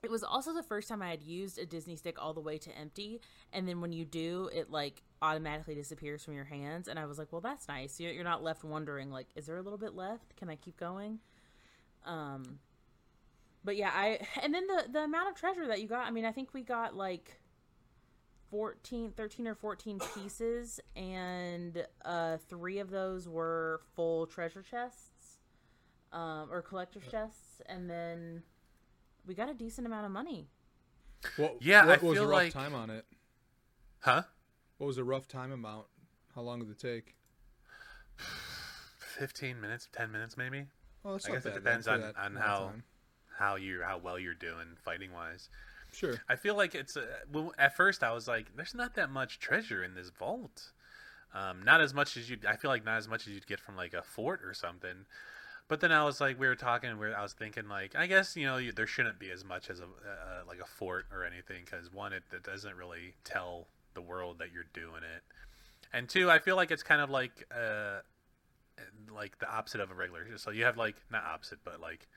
it 0.04 0.10
was 0.10 0.24
also 0.24 0.54
the 0.54 0.63
first 0.63 0.89
time 0.89 1.02
I 1.02 1.10
had 1.10 1.21
used 1.21 1.60
a 1.60 1.65
Disney 1.65 1.95
stick 1.95 2.17
all 2.19 2.34
the 2.34 2.41
way 2.41 2.58
to 2.58 2.78
empty, 2.78 3.21
and 3.54 3.67
then 3.67 3.82
when 3.82 3.93
you 3.93 4.06
do, 4.06 4.50
it 4.54 4.71
like 4.71 5.04
automatically 5.21 5.75
disappears 5.75 6.23
from 6.23 6.34
your 6.34 6.45
hands. 6.45 6.88
And 6.88 6.97
I 6.97 7.05
was 7.05 7.17
like, 7.19 7.31
well, 7.31 7.41
that's 7.41 7.67
nice. 7.67 7.99
You're, 7.99 8.12
you're 8.12 8.23
not 8.23 8.43
left 8.43 8.63
wondering 8.63 9.12
like, 9.12 9.27
is 9.36 9.45
there 9.45 9.57
a 9.57 9.62
little 9.62 9.77
bit 9.77 9.93
left? 9.95 10.36
Can 10.36 10.49
I 10.49 10.55
keep 10.55 10.77
going? 10.77 11.19
Um, 12.05 12.60
but 13.63 13.75
yeah, 13.77 13.91
I 13.93 14.19
and 14.41 14.53
then 14.53 14.65
the 14.67 14.86
the 14.91 15.03
amount 15.03 15.29
of 15.29 15.36
treasure 15.36 15.67
that 15.67 15.81
you 15.81 15.88
got. 15.88 16.07
I 16.07 16.12
mean, 16.12 16.25
I 16.25 16.31
think 16.31 16.53
we 16.53 16.63
got 16.63 16.95
like 16.95 17.39
14 18.49 19.12
13 19.15 19.47
or 19.47 19.55
14 19.55 19.99
pieces 20.15 20.79
and 20.95 21.86
uh 22.03 22.38
3 22.49 22.79
of 22.79 22.89
those 22.89 23.29
were 23.29 23.79
full 23.95 24.25
treasure 24.27 24.62
chests 24.62 25.38
um 26.12 26.49
or 26.51 26.62
collector's 26.62 27.03
chests 27.10 27.62
and 27.67 27.89
then 27.89 28.43
we 29.25 29.36
got 29.36 29.47
a 29.47 29.53
decent 29.53 29.88
amount 29.88 30.05
of 30.05 30.12
money. 30.12 30.49
What, 31.38 31.57
Yeah, 31.62 31.86
what 31.86 32.01
I 32.01 32.05
was 32.05 32.17
feel 32.17 32.23
a 32.25 32.27
rough 32.27 32.38
like- 32.43 32.51
time 32.53 32.73
on 32.75 32.89
it? 32.89 33.05
Huh? 33.99 34.23
What 34.81 34.87
was 34.87 34.97
a 34.97 35.03
rough 35.03 35.27
time 35.27 35.51
amount? 35.51 35.85
How 36.33 36.41
long 36.41 36.57
did 36.57 36.71
it 36.71 36.79
take? 36.79 37.13
Fifteen 38.97 39.61
minutes, 39.61 39.87
ten 39.93 40.11
minutes, 40.11 40.37
maybe. 40.37 40.65
Well, 41.03 41.13
that's 41.13 41.27
I 41.27 41.33
guess 41.33 41.45
it 41.45 41.53
depends 41.53 41.87
on 41.87 42.01
on 42.19 42.35
how 42.35 42.57
time. 42.57 42.83
how 43.37 43.57
you 43.57 43.83
how 43.85 43.99
well 43.99 44.17
you're 44.17 44.33
doing 44.33 44.75
fighting 44.83 45.13
wise. 45.13 45.49
Sure. 45.91 46.19
I 46.27 46.35
feel 46.35 46.55
like 46.55 46.73
it's 46.73 46.95
a, 46.95 47.05
well, 47.31 47.53
at 47.59 47.77
first 47.77 48.01
I 48.01 48.11
was 48.11 48.27
like, 48.27 48.55
"There's 48.55 48.73
not 48.73 48.95
that 48.95 49.11
much 49.11 49.37
treasure 49.37 49.83
in 49.83 49.93
this 49.93 50.09
vault. 50.09 50.71
Um, 51.31 51.61
not 51.63 51.79
as 51.79 51.93
much 51.93 52.17
as 52.17 52.31
you. 52.31 52.39
I 52.49 52.55
feel 52.55 52.71
like 52.71 52.83
not 52.83 52.97
as 52.97 53.07
much 53.07 53.27
as 53.27 53.33
you'd 53.35 53.45
get 53.45 53.59
from 53.59 53.75
like 53.75 53.93
a 53.93 54.01
fort 54.01 54.41
or 54.43 54.55
something." 54.55 55.05
But 55.67 55.81
then 55.81 55.91
I 55.91 56.03
was 56.05 56.19
like, 56.19 56.39
we 56.39 56.47
were 56.47 56.55
talking, 56.55 56.97
where 56.97 57.15
I 57.15 57.21
was 57.21 57.33
thinking 57.33 57.69
like, 57.69 57.95
I 57.95 58.07
guess 58.07 58.35
you 58.35 58.47
know 58.47 58.57
you, 58.57 58.71
there 58.71 58.87
shouldn't 58.87 59.19
be 59.19 59.29
as 59.29 59.45
much 59.45 59.69
as 59.69 59.79
a 59.79 59.83
uh, 59.83 60.41
like 60.47 60.59
a 60.59 60.65
fort 60.65 61.05
or 61.13 61.23
anything 61.23 61.65
because 61.65 61.93
one, 61.93 62.13
it, 62.13 62.23
it 62.33 62.41
doesn't 62.41 62.75
really 62.75 63.13
tell 63.23 63.67
the 63.93 64.01
world 64.01 64.39
that 64.39 64.51
you're 64.54 64.65
doing 64.73 65.04
it, 65.04 65.23
and 65.93 66.08
two, 66.08 66.30
I 66.30 66.39
feel 66.39 66.56
like 66.56 66.71
it's 66.71 66.84
kind 66.84 67.01
of 67.01 67.10
like 67.10 67.47
uh, 67.54 67.99
like 69.13 69.39
the 69.39 69.49
opposite 69.49 69.82
of 69.82 69.91
a 69.91 69.93
regular. 69.93 70.25
So 70.38 70.51
you 70.51 70.65
have 70.65 70.77
like 70.77 70.95
not 71.12 71.23
opposite, 71.25 71.60
but 71.63 71.80
like 71.80 72.08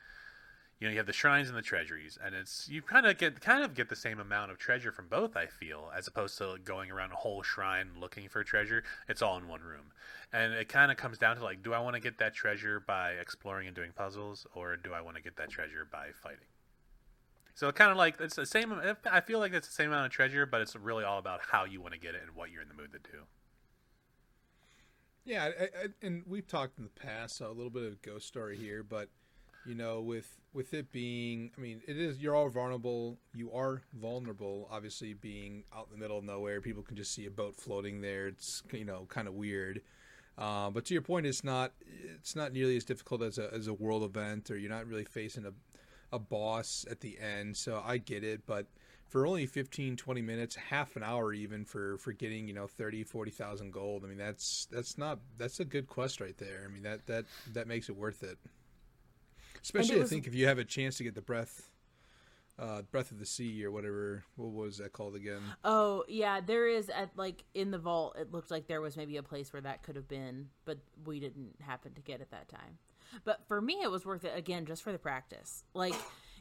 you 0.79 0.87
know 0.87 0.91
you 0.91 0.97
have 0.97 1.07
the 1.07 1.13
shrines 1.13 1.47
and 1.47 1.57
the 1.57 1.61
treasuries 1.61 2.17
and 2.23 2.35
it's 2.35 2.67
you 2.69 2.81
kind 2.81 3.05
of 3.05 3.17
get 3.17 3.39
kind 3.39 3.63
of 3.63 3.73
get 3.73 3.89
the 3.89 3.95
same 3.95 4.19
amount 4.19 4.51
of 4.51 4.57
treasure 4.57 4.91
from 4.91 5.07
both 5.07 5.37
i 5.37 5.45
feel 5.45 5.89
as 5.95 6.07
opposed 6.07 6.37
to 6.37 6.57
going 6.63 6.91
around 6.91 7.11
a 7.11 7.15
whole 7.15 7.41
shrine 7.41 7.91
looking 7.99 8.27
for 8.27 8.43
treasure. 8.43 8.83
It's 9.07 9.21
all 9.21 9.37
in 9.37 9.47
one 9.47 9.61
room. 9.61 9.91
And 10.33 10.53
it 10.53 10.67
kind 10.67 10.91
of 10.91 10.97
comes 10.97 11.17
down 11.17 11.37
to 11.37 11.43
like 11.43 11.63
do 11.63 11.73
i 11.73 11.79
want 11.79 11.95
to 11.95 12.01
get 12.01 12.17
that 12.17 12.33
treasure 12.33 12.79
by 12.79 13.11
exploring 13.11 13.67
and 13.67 13.75
doing 13.75 13.91
puzzles 13.95 14.45
or 14.53 14.75
do 14.75 14.93
i 14.93 15.01
want 15.01 15.15
to 15.15 15.23
get 15.23 15.37
that 15.37 15.49
treasure 15.49 15.87
by 15.89 16.07
fighting 16.21 16.47
so 17.55 17.71
kind 17.71 17.89
of 17.89 17.97
like 17.97 18.19
it's 18.19 18.35
the 18.35 18.45
same 18.45 18.71
i 19.11 19.19
feel 19.21 19.39
like 19.39 19.53
it's 19.53 19.67
the 19.67 19.73
same 19.73 19.89
amount 19.89 20.05
of 20.05 20.11
treasure 20.11 20.45
but 20.45 20.61
it's 20.61 20.75
really 20.75 21.03
all 21.03 21.17
about 21.17 21.39
how 21.51 21.65
you 21.65 21.81
want 21.81 21.93
to 21.93 21.99
get 21.99 22.13
it 22.13 22.21
and 22.25 22.35
what 22.35 22.51
you're 22.51 22.61
in 22.61 22.67
the 22.67 22.75
mood 22.75 22.91
to 22.91 22.99
do 22.99 23.19
Yeah, 25.25 25.49
I, 25.59 25.63
I, 25.63 25.87
and 26.03 26.23
we've 26.27 26.47
talked 26.47 26.77
in 26.77 26.83
the 26.83 26.89
past 26.89 27.37
so 27.37 27.47
a 27.47 27.51
little 27.51 27.71
bit 27.71 27.83
of 27.83 27.93
a 27.93 28.07
ghost 28.07 28.27
story 28.27 28.57
here, 28.57 28.83
but 28.83 29.09
you 29.65 29.73
know, 29.73 30.01
with 30.01 30.37
with 30.53 30.73
it 30.73 30.91
being, 30.91 31.51
I 31.57 31.61
mean, 31.61 31.81
it 31.87 31.97
is 31.97 32.19
you're 32.19 32.35
all 32.35 32.49
vulnerable. 32.49 33.17
You 33.33 33.51
are 33.51 33.81
vulnerable, 33.93 34.67
obviously, 34.71 35.13
being 35.15 35.63
out 35.75 35.87
in 35.91 35.97
the 35.97 35.99
middle 35.99 36.19
of 36.19 36.23
nowhere. 36.23 36.61
People 36.61 36.83
can 36.83 36.95
just 36.95 37.11
see 37.13 37.25
a 37.25 37.31
boat 37.31 37.55
floating 37.55 38.01
there. 38.01 38.27
It's 38.27 38.61
you 38.71 38.85
know 38.85 39.07
kind 39.09 39.27
of 39.27 39.33
weird. 39.33 39.81
Uh, 40.37 40.69
but 40.69 40.85
to 40.85 40.93
your 40.93 41.01
point, 41.01 41.25
it's 41.25 41.43
not 41.43 41.73
it's 42.15 42.35
not 42.35 42.53
nearly 42.53 42.77
as 42.77 42.83
difficult 42.83 43.23
as 43.23 43.39
a 43.39 43.51
as 43.53 43.67
a 43.67 43.73
world 43.73 44.03
event, 44.03 44.51
or 44.51 44.57
you're 44.57 44.69
not 44.69 44.85
really 44.85 45.05
facing 45.05 45.45
a 45.45 45.53
a 46.11 46.19
boss 46.19 46.85
at 46.89 47.01
the 47.01 47.17
end. 47.19 47.57
So 47.57 47.81
I 47.85 47.97
get 47.97 48.23
it, 48.23 48.45
but 48.45 48.67
for 49.07 49.25
only 49.27 49.45
15 49.45 49.95
20 49.95 50.21
minutes 50.21 50.55
half 50.55 50.95
an 50.95 51.03
hour 51.03 51.31
even 51.31 51.63
for 51.63 51.97
for 51.99 52.11
getting 52.11 52.47
you 52.47 52.53
know 52.53 52.67
30 52.67 53.03
40,000 53.03 53.71
gold 53.71 54.03
i 54.03 54.07
mean 54.07 54.17
that's 54.17 54.67
that's 54.71 54.97
not 54.97 55.19
that's 55.37 55.59
a 55.59 55.63
good 55.63 55.87
quest 55.87 56.19
right 56.19 56.37
there 56.39 56.65
i 56.67 56.73
mean 56.73 56.81
that 56.81 57.05
that 57.05 57.23
that 57.53 57.67
makes 57.67 57.87
it 57.87 57.95
worth 57.95 58.23
it 58.23 58.37
especially 59.61 59.99
was- 59.99 60.11
i 60.11 60.15
think 60.15 60.27
if 60.27 60.33
you 60.35 60.47
have 60.47 60.57
a 60.57 60.65
chance 60.65 60.97
to 60.97 61.03
get 61.03 61.13
the 61.15 61.21
breath 61.21 61.69
uh 62.57 62.81
breath 62.91 63.11
of 63.11 63.19
the 63.19 63.25
sea 63.25 63.63
or 63.63 63.71
whatever 63.71 64.23
what 64.37 64.51
was 64.51 64.79
that 64.79 64.91
called 64.91 65.15
again 65.15 65.41
Oh 65.63 66.03
yeah, 66.07 66.41
there 66.41 66.67
is 66.67 66.89
at 66.89 67.09
like 67.15 67.43
in 67.53 67.71
the 67.71 67.77
vault. 67.77 68.15
It 68.19 68.31
looked 68.31 68.49
like 68.49 68.67
there 68.67 68.81
was 68.81 68.95
maybe 68.97 69.17
a 69.17 69.23
place 69.23 69.51
where 69.51 69.61
that 69.61 69.83
could 69.83 69.95
have 69.95 70.07
been, 70.07 70.47
but 70.63 70.77
we 71.05 71.19
didn't 71.19 71.55
happen 71.61 71.93
to 71.93 72.01
get 72.01 72.21
it 72.21 72.31
that 72.31 72.47
time. 72.47 72.77
But 73.23 73.47
for 73.47 73.61
me, 73.61 73.79
it 73.81 73.91
was 73.91 74.05
worth 74.05 74.25
it 74.25 74.33
again 74.35 74.65
just 74.65 74.83
for 74.83 74.91
the 74.91 74.99
practice. 74.99 75.63
Like 75.73 75.95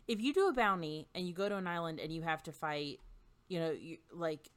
if 0.07 0.21
you 0.21 0.33
do 0.33 0.49
a 0.49 0.53
bounty 0.53 1.09
and 1.15 1.27
you 1.27 1.35
go 1.35 1.49
to 1.49 1.57
an 1.57 1.67
island 1.67 2.01
and 2.01 2.13
you 2.13 2.23
have 2.23 2.43
to 2.45 2.53
fight, 2.53 3.01
you 3.49 3.61
know, 3.61 3.71
you, 3.71 3.99
like 4.13 4.51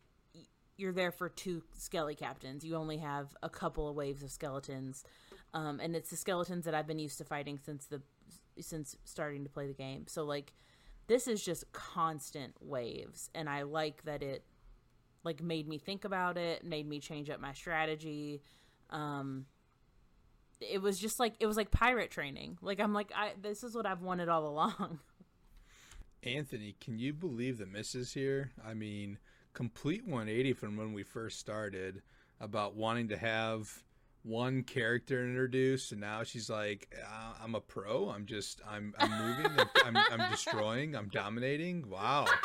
you're 0.76 0.94
there 0.94 1.12
for 1.12 1.30
two 1.30 1.64
skelly 1.74 2.16
captains. 2.16 2.64
You 2.64 2.76
only 2.76 2.98
have 2.98 3.36
a 3.42 3.50
couple 3.50 3.90
of 3.90 3.96
waves 3.96 4.24
of 4.24 4.32
skeletons, 4.32 5.04
um, 5.54 5.80
and 5.80 5.96
it's 5.96 6.12
the 6.12 6.18
skeletons 6.18 6.66
that 6.66 6.76
I've 6.76 6.88
been 6.88 7.00
used 7.00 7.18
to 7.18 7.24
fighting 7.24 7.60
since 7.64 7.86
the 7.86 8.02
since 8.60 8.96
starting 9.04 9.44
to 9.44 9.50
play 9.50 9.68
the 9.68 9.74
game. 9.74 10.06
So 10.08 10.24
like 10.24 10.54
this 11.08 11.28
is 11.28 11.44
just 11.44 11.72
constant 11.72 12.54
waves 12.62 13.30
and 13.34 13.50
i 13.50 13.64
like 13.64 14.04
that 14.04 14.22
it 14.22 14.44
like 15.24 15.42
made 15.42 15.68
me 15.68 15.78
think 15.78 16.06
about 16.06 16.38
it 16.38 16.64
made 16.64 16.88
me 16.88 17.00
change 17.00 17.30
up 17.30 17.40
my 17.40 17.54
strategy 17.54 18.42
um 18.92 19.46
it 20.60 20.82
was 20.82 21.00
just 21.00 21.20
like 21.20 21.34
it 21.40 21.46
was 21.46 21.58
like 21.58 21.72
pirate 21.72 22.12
training. 22.12 22.58
Like 22.62 22.80
i'm 22.80 22.94
like 22.94 23.12
i 23.16 23.32
this 23.42 23.64
is 23.64 23.76
what 23.76 23.86
i've 23.86 24.02
wanted 24.02 24.30
all 24.30 24.48
along. 24.48 25.00
Anthony 26.24 26.76
can 26.82 26.98
you 27.00 27.14
believe 27.14 27.58
the 27.58 27.66
misses 27.66 28.14
here? 28.14 28.52
I 28.66 28.74
mean 28.74 29.18
complete 29.54 30.06
180 30.06 30.54
from 30.54 30.78
when 30.78 30.94
we 30.94 31.04
first 31.04 31.40
started 31.40 32.02
about 32.40 32.76
wanting 32.76 33.08
to 33.10 33.18
have 33.18 33.84
one 34.24 34.62
character 34.62 35.24
introduced 35.26 35.92
and 35.92 36.02
now 36.02 36.22
she's 36.24 36.50
like 36.50 36.94
uh, 37.04 37.34
i'm 37.44 37.56
a 37.56 37.62
pro. 37.62 38.10
I'm 38.10 38.26
just 38.26 38.62
i'm 38.70 38.94
i'm 39.00 39.12
moving. 39.12 39.52
I'm, 39.86 39.96
I'm, 39.98 40.20
I'm 40.22 40.32
destroying. 40.32 40.96
I'm 40.96 41.10
dominating. 41.10 41.88
Wow. 41.90 42.26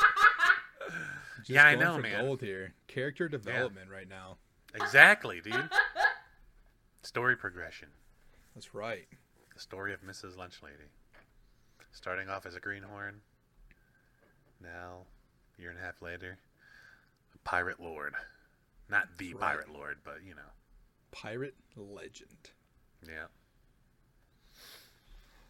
Just 1.38 1.50
Yeah, 1.50 1.66
I 1.66 1.74
going 1.74 1.84
know, 1.86 1.94
for 1.96 2.02
man. 2.02 2.24
gold 2.24 2.40
here. 2.40 2.74
Character 2.86 3.28
development 3.28 3.90
right 3.90 4.08
now. 4.08 4.36
Exactly, 4.74 5.40
dude. 5.40 5.68
Story 7.02 7.36
progression. 7.36 7.88
That's 8.54 8.74
right 8.74 9.06
The 9.54 9.60
story 9.60 9.92
of 9.92 10.02
Mrs. 10.02 10.36
Lunch 10.36 10.62
Lady. 10.62 10.90
Starting 11.92 12.28
off 12.28 12.46
as 12.46 12.54
a 12.54 12.60
greenhorn. 12.60 13.20
Now, 14.62 15.00
a 15.58 15.60
year 15.60 15.70
and 15.70 15.78
a 15.78 15.82
half 15.82 16.00
later, 16.00 16.38
a 17.34 17.38
pirate 17.38 17.80
lord. 17.80 18.14
Not 18.88 19.18
the 19.18 19.34
Right. 19.34 19.40
pirate 19.40 19.72
lord, 19.72 19.98
but 20.04 20.22
you 20.24 20.34
know. 20.34 20.50
pirate 21.10 21.54
legend 21.76 22.50
Yeah. 23.06 23.26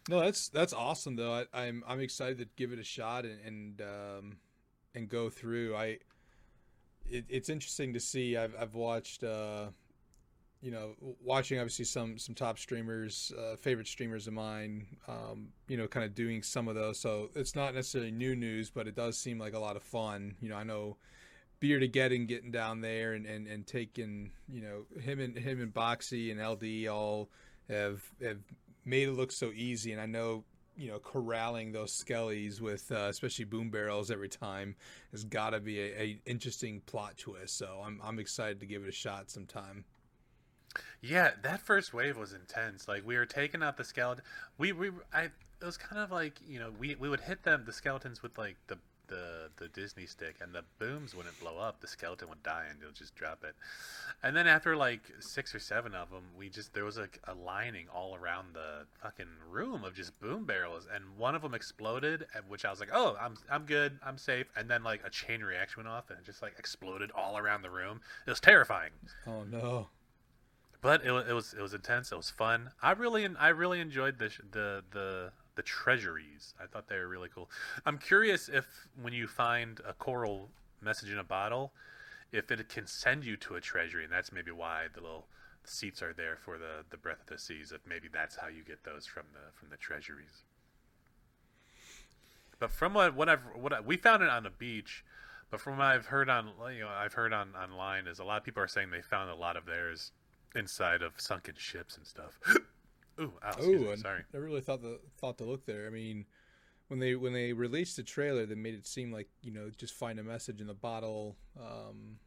No, 0.09 0.19
that's 0.19 0.49
that's 0.49 0.73
awesome 0.73 1.15
though. 1.15 1.33
I, 1.33 1.45
I'm 1.53 1.83
I'm 1.87 2.01
excited 2.01 2.37
to 2.39 2.45
give 2.57 2.73
it 2.73 2.79
a 2.79 2.83
shot 2.83 3.23
and 3.25 3.39
and 3.45 3.81
um, 3.81 4.37
and 4.93 5.07
go 5.07 5.29
through. 5.29 5.75
I 5.77 5.99
it, 7.09 7.25
it's 7.29 7.47
interesting 7.47 7.93
to 7.93 8.01
see. 8.01 8.35
I've 8.35 8.53
I've 8.59 8.75
watched 8.75 9.23
uh, 9.23 9.67
you 10.63 10.71
know 10.71 10.95
watching 11.21 11.59
obviously 11.59 11.83
some 11.83 12.17
some 12.17 12.33
top 12.33 12.57
streamers, 12.57 13.33
uh, 13.37 13.57
favorite 13.57 13.87
streamers 13.87 14.27
of 14.27 14.33
mine. 14.33 14.87
Um, 15.09 15.49
you 15.67 15.75
know, 15.75 15.87
kind 15.87 16.05
of 16.05 16.15
doing 16.15 16.41
some 16.41 16.69
of 16.69 16.75
those. 16.75 16.99
So 16.99 17.29
it's 17.35 17.53
not 17.53 17.75
necessarily 17.75 18.11
new 18.11 18.35
news, 18.35 18.71
but 18.71 18.87
it 18.87 18.95
does 18.95 19.17
seem 19.17 19.37
like 19.37 19.53
a 19.53 19.59
lot 19.59 19.75
of 19.75 19.83
fun. 19.83 20.35
You 20.39 20.49
know, 20.49 20.55
I 20.55 20.63
know. 20.63 20.97
Bearded 21.59 21.93
getting 21.93 22.25
getting 22.25 22.51
down 22.51 22.81
there 22.81 23.13
and, 23.13 23.25
and, 23.25 23.47
and 23.47 23.65
taking 23.65 24.31
you 24.51 24.61
know 24.61 24.99
him 24.99 25.21
and 25.21 25.37
him 25.37 25.61
and 25.61 25.73
Boxy 25.73 26.29
and 26.29 26.45
LD 26.45 26.89
all 26.89 27.29
have 27.69 28.03
have 28.21 28.39
made 28.83 29.07
it 29.07 29.13
look 29.13 29.31
so 29.31 29.49
easy 29.55 29.93
and 29.93 30.01
I 30.01 30.05
know 30.05 30.43
you 30.75 30.89
know 30.89 30.99
corralling 30.99 31.71
those 31.71 31.93
skellies 31.93 32.59
with 32.59 32.91
uh, 32.91 33.07
especially 33.07 33.45
boom 33.45 33.69
barrels 33.69 34.11
every 34.11 34.27
time 34.27 34.75
has 35.11 35.23
got 35.23 35.51
to 35.51 35.61
be 35.61 35.79
a, 35.79 36.01
a 36.01 36.19
interesting 36.25 36.81
plot 36.85 37.15
twist 37.15 37.57
so 37.57 37.81
I'm 37.81 38.01
I'm 38.03 38.19
excited 38.19 38.59
to 38.59 38.65
give 38.65 38.83
it 38.83 38.89
a 38.89 38.91
shot 38.91 39.29
sometime 39.29 39.85
Yeah, 41.01 41.31
that 41.41 41.61
first 41.61 41.93
wave 41.93 42.17
was 42.17 42.33
intense. 42.33 42.87
Like 42.87 43.05
we 43.05 43.17
were 43.17 43.25
taking 43.25 43.63
out 43.63 43.77
the 43.77 43.83
skeleton. 43.83 44.23
We 44.57 44.71
we 44.71 44.91
I 45.13 45.23
it 45.23 45.65
was 45.65 45.77
kind 45.77 46.01
of 46.01 46.11
like 46.11 46.39
you 46.47 46.59
know 46.59 46.71
we 46.77 46.95
we 46.95 47.09
would 47.09 47.21
hit 47.21 47.43
them 47.43 47.63
the 47.65 47.73
skeletons 47.73 48.21
with 48.21 48.37
like 48.37 48.57
the 48.67 48.77
the 49.07 49.49
the 49.57 49.67
Disney 49.67 50.05
stick 50.05 50.37
and 50.41 50.53
the 50.53 50.63
booms 50.79 51.15
wouldn't 51.15 51.39
blow 51.39 51.57
up. 51.57 51.81
The 51.81 51.87
skeleton 51.87 52.29
would 52.29 52.41
die 52.43 52.65
and 52.69 52.79
you'll 52.81 52.91
just 52.91 53.15
drop 53.15 53.43
it. 53.43 53.55
And 54.23 54.35
then 54.35 54.47
after 54.47 54.75
like 54.75 55.01
six 55.19 55.53
or 55.53 55.59
seven 55.59 55.93
of 55.93 56.09
them, 56.09 56.23
we 56.37 56.49
just 56.49 56.73
there 56.73 56.85
was 56.85 56.97
like 56.97 57.19
a 57.27 57.33
lining 57.33 57.87
all 57.93 58.15
around 58.15 58.53
the 58.53 58.85
fucking 59.01 59.27
room 59.49 59.83
of 59.83 59.93
just 59.93 60.19
boom 60.19 60.45
barrels, 60.45 60.87
and 60.93 61.03
one 61.17 61.35
of 61.35 61.41
them 61.41 61.53
exploded, 61.53 62.25
at 62.35 62.47
which 62.47 62.65
I 62.65 62.71
was 62.71 62.79
like, 62.79 62.91
oh, 62.93 63.17
I'm 63.19 63.35
I'm 63.49 63.65
good, 63.65 63.99
I'm 64.05 64.17
safe. 64.17 64.47
And 64.55 64.69
then 64.69 64.83
like 64.83 65.01
a 65.05 65.09
chain 65.09 65.41
reaction 65.41 65.83
went 65.83 65.93
off 65.93 66.09
and 66.09 66.19
it 66.19 66.25
just 66.25 66.41
like 66.41 66.55
exploded 66.57 67.11
all 67.11 67.37
around 67.37 67.61
the 67.61 67.69
room. 67.69 68.01
It 68.25 68.29
was 68.29 68.39
terrifying 68.39 68.91
oh 69.27 69.43
no 69.43 69.87
but 70.83 71.03
it 71.05 71.11
it 71.11 71.33
was 71.33 71.55
it 71.57 71.61
was 71.61 71.73
intense. 71.73 72.11
It 72.11 72.17
was 72.17 72.29
fun. 72.29 72.69
I 72.81 72.91
really 72.91 73.27
I 73.39 73.47
really 73.47 73.79
enjoyed 73.79 74.19
the 74.19 74.29
the 74.51 74.83
the 74.91 75.31
the 75.55 75.61
treasuries. 75.63 76.53
I 76.61 76.67
thought 76.67 76.89
they 76.89 76.97
were 76.97 77.07
really 77.07 77.29
cool. 77.33 77.49
I'm 77.85 77.97
curious 77.97 78.49
if 78.49 78.65
when 79.01 79.13
you 79.13 79.25
find 79.25 79.79
a 79.87 79.93
coral 79.93 80.49
message 80.81 81.09
in 81.09 81.17
a 81.17 81.23
bottle, 81.23 81.71
if 82.33 82.51
it 82.51 82.67
can 82.67 82.85
send 82.85 83.23
you 83.23 83.37
to 83.37 83.55
a 83.55 83.61
treasury, 83.61 84.03
and 84.03 84.11
that's 84.11 84.31
maybe 84.33 84.51
why 84.51 84.87
the 84.93 84.99
little 84.99 85.27
seats 85.63 86.01
are 86.03 86.11
there 86.11 86.35
for 86.35 86.57
the 86.57 86.83
the 86.89 86.97
breath 86.97 87.21
of 87.21 87.27
the 87.27 87.39
seas. 87.39 87.71
If 87.71 87.81
maybe 87.87 88.09
that's 88.11 88.35
how 88.35 88.47
you 88.47 88.61
get 88.61 88.83
those 88.83 89.07
from 89.07 89.23
the 89.33 89.57
from 89.57 89.69
the 89.69 89.77
treasuries. 89.77 90.43
But 92.59 92.71
from 92.71 92.93
what 92.93 93.15
what 93.15 93.29
I've 93.29 93.43
what 93.55 93.71
I, 93.71 93.79
we 93.79 93.95
found 93.95 94.21
it 94.21 94.29
on 94.29 94.43
the 94.43 94.49
beach, 94.49 95.05
but 95.49 95.61
from 95.61 95.77
what 95.77 95.87
I've 95.87 96.07
heard 96.07 96.29
on 96.29 96.49
you 96.73 96.81
know 96.81 96.89
I've 96.89 97.13
heard 97.13 97.31
on 97.31 97.55
online 97.55 98.05
is 98.05 98.19
a 98.19 98.25
lot 98.25 98.39
of 98.39 98.43
people 98.43 98.61
are 98.61 98.67
saying 98.67 98.91
they 98.91 99.01
found 99.01 99.29
a 99.29 99.35
lot 99.35 99.55
of 99.55 99.65
theirs 99.65 100.11
inside 100.55 101.01
of 101.01 101.19
sunken 101.19 101.55
ships 101.57 101.97
and 101.97 102.05
stuff. 102.05 102.39
Ooh, 103.19 103.31
ow, 103.43 103.49
excuse 103.49 103.81
oh 103.81 103.91
me, 103.91 103.95
sorry. 103.97 104.23
I 104.33 104.37
really 104.37 104.61
thought 104.61 104.81
the 104.81 104.99
thought 105.17 105.37
to 105.37 105.43
look 105.43 105.65
there 105.65 105.85
I 105.85 105.91
mean 105.91 106.25
when 106.87 106.99
they 106.99 107.15
when 107.15 107.31
they 107.31 107.53
released 107.53 107.95
the 107.95 108.03
trailer 108.03 108.47
they 108.47 108.55
made 108.55 108.73
it 108.73 108.87
seem 108.87 109.11
like 109.11 109.27
you 109.43 109.51
know 109.51 109.69
just 109.77 109.93
find 109.93 110.19
a 110.19 110.23
message 110.23 110.61
in 110.61 110.67
the 110.67 110.73
bottle 110.73 111.35
um, 111.59 112.17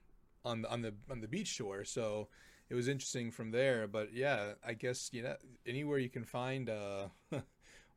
on 0.44 0.62
the 0.62 0.70
on 0.70 0.82
the 0.82 0.94
on 1.10 1.20
the 1.20 1.26
beach 1.26 1.48
shore 1.48 1.84
so 1.84 2.28
it 2.70 2.76
was 2.76 2.86
interesting 2.86 3.32
from 3.32 3.50
there 3.50 3.88
but 3.88 4.12
yeah 4.14 4.52
I 4.64 4.74
guess 4.74 5.10
you 5.12 5.24
know 5.24 5.34
anywhere 5.66 5.98
you 5.98 6.08
can 6.08 6.24
find 6.24 6.70
uh, 6.70 7.08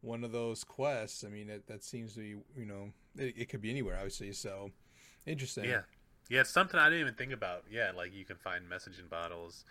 one 0.02 0.24
of 0.24 0.32
those 0.32 0.64
quests 0.64 1.24
I 1.24 1.30
mean 1.30 1.48
it, 1.48 1.68
that 1.68 1.84
seems 1.84 2.16
to 2.16 2.22
be 2.22 2.30
you 2.58 2.66
know 2.66 2.90
it, 3.18 3.36
it 3.38 3.50
could 3.50 3.62
be 3.62 3.70
anywhere 3.70 3.98
obviously 3.98 4.32
so 4.34 4.72
interesting 5.28 5.66
Yeah, 5.66 5.82
yeah, 6.30 6.42
it's 6.42 6.52
something 6.52 6.80
I 6.80 6.90
didn't 6.90 7.02
even 7.02 7.16
think 7.16 7.32
about. 7.32 7.64
Yeah, 7.70 7.92
like 7.96 8.14
you 8.14 8.24
can 8.24 8.38
find 8.38 8.70
message 8.70 9.00
in 9.00 9.08
bottles, 9.08 9.66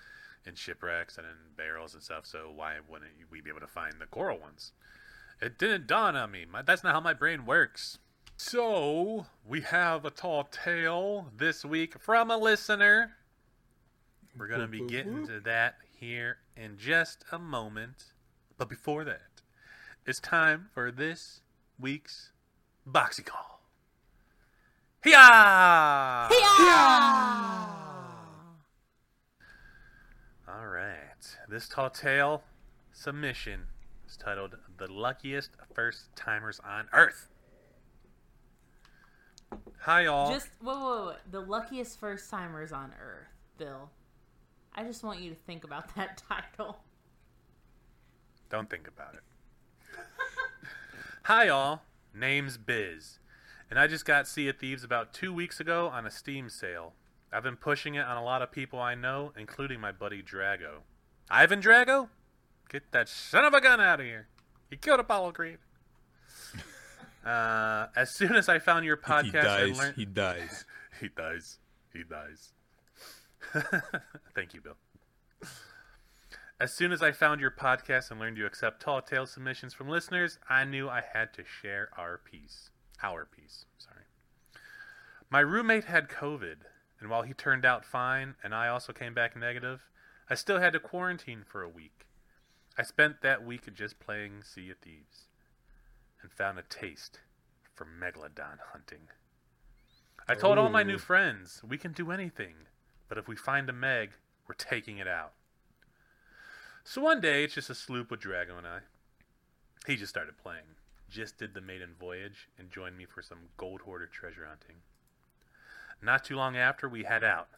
in 0.48 0.54
shipwrecks, 0.54 1.18
and 1.18 1.26
in 1.26 1.34
barrels 1.56 1.94
and 1.94 2.02
stuff. 2.02 2.26
So 2.26 2.50
why 2.54 2.76
wouldn't 2.88 3.12
we 3.30 3.40
be 3.40 3.50
able 3.50 3.60
to 3.60 3.66
find 3.66 3.94
the 4.00 4.06
coral 4.06 4.38
ones? 4.38 4.72
It 5.40 5.58
didn't 5.58 5.86
dawn 5.86 6.16
on 6.16 6.32
me. 6.32 6.46
My, 6.50 6.62
that's 6.62 6.82
not 6.82 6.94
how 6.94 7.00
my 7.00 7.14
brain 7.14 7.46
works. 7.46 7.98
So 8.36 9.26
we 9.46 9.60
have 9.62 10.04
a 10.04 10.10
tall 10.10 10.44
tale 10.44 11.30
this 11.36 11.64
week 11.64 12.00
from 12.00 12.30
a 12.30 12.36
listener. 12.36 13.12
We're 14.36 14.48
gonna 14.48 14.68
be 14.68 14.86
getting 14.86 15.26
to 15.26 15.40
that 15.40 15.76
here 15.98 16.38
in 16.56 16.78
just 16.78 17.24
a 17.32 17.38
moment. 17.38 18.12
But 18.56 18.68
before 18.68 19.04
that, 19.04 19.42
it's 20.06 20.20
time 20.20 20.68
for 20.72 20.90
this 20.90 21.40
week's 21.78 22.32
boxy 22.86 23.24
call. 23.24 23.60
Hiya! 25.04 26.28
All 30.48 30.66
right. 30.66 31.36
This 31.48 31.68
tall 31.68 31.90
tale 31.90 32.42
submission 32.92 33.66
is 34.08 34.16
titled 34.16 34.56
The 34.78 34.90
Luckiest 34.90 35.50
First 35.74 36.14
Timers 36.16 36.60
on 36.64 36.86
Earth. 36.92 37.28
Hi, 39.80 40.02
y'all. 40.02 40.30
just 40.32 40.48
whoa, 40.60 40.74
whoa, 40.74 41.04
whoa 41.06 41.14
the 41.30 41.40
luckiest 41.40 41.98
first 41.98 42.28
timers 42.30 42.72
on 42.72 42.92
earth 43.00 43.28
bill 43.56 43.88
i 44.74 44.82
just 44.82 45.02
want 45.02 45.20
you 45.20 45.30
to 45.30 45.36
think 45.36 45.64
about 45.64 45.94
that 45.96 46.22
title 46.28 46.78
Don't 48.50 48.68
think 48.68 48.88
about 48.88 49.14
it. 49.14 49.20
Hi, 51.24 51.44
y'all. 51.44 51.82
Name's 52.14 52.56
Biz. 52.56 53.18
And 53.70 53.78
I 53.78 53.86
just 53.86 54.06
got 54.06 54.26
Sea 54.26 54.48
of 54.48 54.56
Thieves 54.56 54.82
about 54.84 55.12
two 55.12 55.32
weeks 55.34 55.60
ago 55.60 55.88
on 55.88 56.06
a 56.06 56.10
Steam 56.10 56.48
sale. 56.48 56.94
I've 57.32 57.42
been 57.42 57.56
pushing 57.56 57.94
it 57.94 58.04
on 58.04 58.16
a 58.16 58.24
lot 58.24 58.40
of 58.42 58.50
people 58.50 58.80
I 58.80 58.94
know, 58.94 59.32
including 59.36 59.80
my 59.80 59.92
buddy 59.92 60.22
Drago. 60.22 60.80
Ivan 61.30 61.60
Drago, 61.60 62.08
get 62.70 62.90
that 62.92 63.08
son 63.08 63.44
of 63.44 63.52
a 63.54 63.60
gun 63.60 63.80
out 63.80 64.00
of 64.00 64.06
here. 64.06 64.28
He 64.70 64.76
killed 64.76 65.00
Apollo 65.00 65.32
Creed. 65.32 65.58
Uh, 67.26 67.88
as 67.94 68.10
soon 68.14 68.34
as 68.36 68.48
I 68.48 68.58
found 68.58 68.86
your 68.86 68.96
podcast, 68.96 69.24
he 69.24 69.30
dies. 69.32 69.68
and 69.68 69.76
learned 69.78 69.94
He 69.96 70.04
dies. 70.06 70.64
he 71.00 71.08
dies. 71.08 71.58
He 71.92 72.02
dies. 72.02 72.52
Thank 74.34 74.54
you, 74.54 74.62
Bill. 74.62 74.76
As 76.60 76.72
soon 76.72 76.90
as 76.90 77.02
I 77.02 77.12
found 77.12 77.40
your 77.42 77.50
podcast 77.50 78.10
and 78.10 78.18
learned 78.18 78.38
you 78.38 78.46
accept 78.46 78.80
tall 78.80 79.02
tale 79.02 79.26
submissions 79.26 79.74
from 79.74 79.88
listeners, 79.88 80.38
I 80.48 80.64
knew 80.64 80.88
I 80.88 81.02
had 81.12 81.34
to 81.34 81.42
share 81.44 81.90
our 81.98 82.16
piece. 82.18 82.70
Our 83.02 83.26
piece, 83.26 83.66
sorry. 83.76 84.04
My 85.28 85.40
roommate 85.40 85.84
had 85.84 86.08
COVID, 86.08 86.56
and 87.00 87.10
while 87.10 87.22
he 87.22 87.32
turned 87.32 87.64
out 87.64 87.84
fine 87.84 88.34
and 88.42 88.54
I 88.54 88.68
also 88.68 88.92
came 88.92 89.14
back 89.14 89.36
negative, 89.36 89.88
I 90.28 90.34
still 90.34 90.60
had 90.60 90.72
to 90.74 90.80
quarantine 90.80 91.44
for 91.46 91.62
a 91.62 91.68
week. 91.68 92.06
I 92.76 92.82
spent 92.82 93.22
that 93.22 93.44
week 93.44 93.72
just 93.74 93.98
playing 93.98 94.42
Sea 94.44 94.70
of 94.70 94.78
Thieves 94.78 95.26
and 96.22 96.30
found 96.30 96.58
a 96.58 96.62
taste 96.62 97.20
for 97.74 97.84
megalodon 97.86 98.58
hunting. 98.72 99.08
I 100.28 100.34
told 100.34 100.58
all 100.58 100.68
my 100.68 100.82
new 100.82 100.98
friends, 100.98 101.62
we 101.66 101.78
can 101.78 101.92
do 101.92 102.10
anything, 102.10 102.54
but 103.08 103.16
if 103.16 103.26
we 103.26 103.36
find 103.36 103.68
a 103.70 103.72
Meg, 103.72 104.10
we're 104.46 104.54
taking 104.54 104.98
it 104.98 105.08
out. 105.08 105.32
So 106.84 107.00
one 107.00 107.20
day, 107.20 107.44
it's 107.44 107.54
just 107.54 107.70
a 107.70 107.74
sloop 107.74 108.10
with 108.10 108.20
Drago 108.20 108.58
and 108.58 108.66
I. 108.66 108.80
He 109.86 109.96
just 109.96 110.10
started 110.10 110.36
playing, 110.36 110.76
just 111.10 111.38
did 111.38 111.54
the 111.54 111.60
maiden 111.60 111.90
voyage, 111.98 112.48
and 112.58 112.70
joined 112.70 112.96
me 112.96 113.06
for 113.06 113.22
some 113.22 113.38
gold 113.56 113.82
hoarder 113.82 114.06
treasure 114.06 114.46
hunting. 114.46 114.76
Not 116.00 116.24
too 116.24 116.36
long 116.36 116.56
after, 116.56 116.88
we 116.88 117.04
head 117.04 117.24
out. 117.24 117.48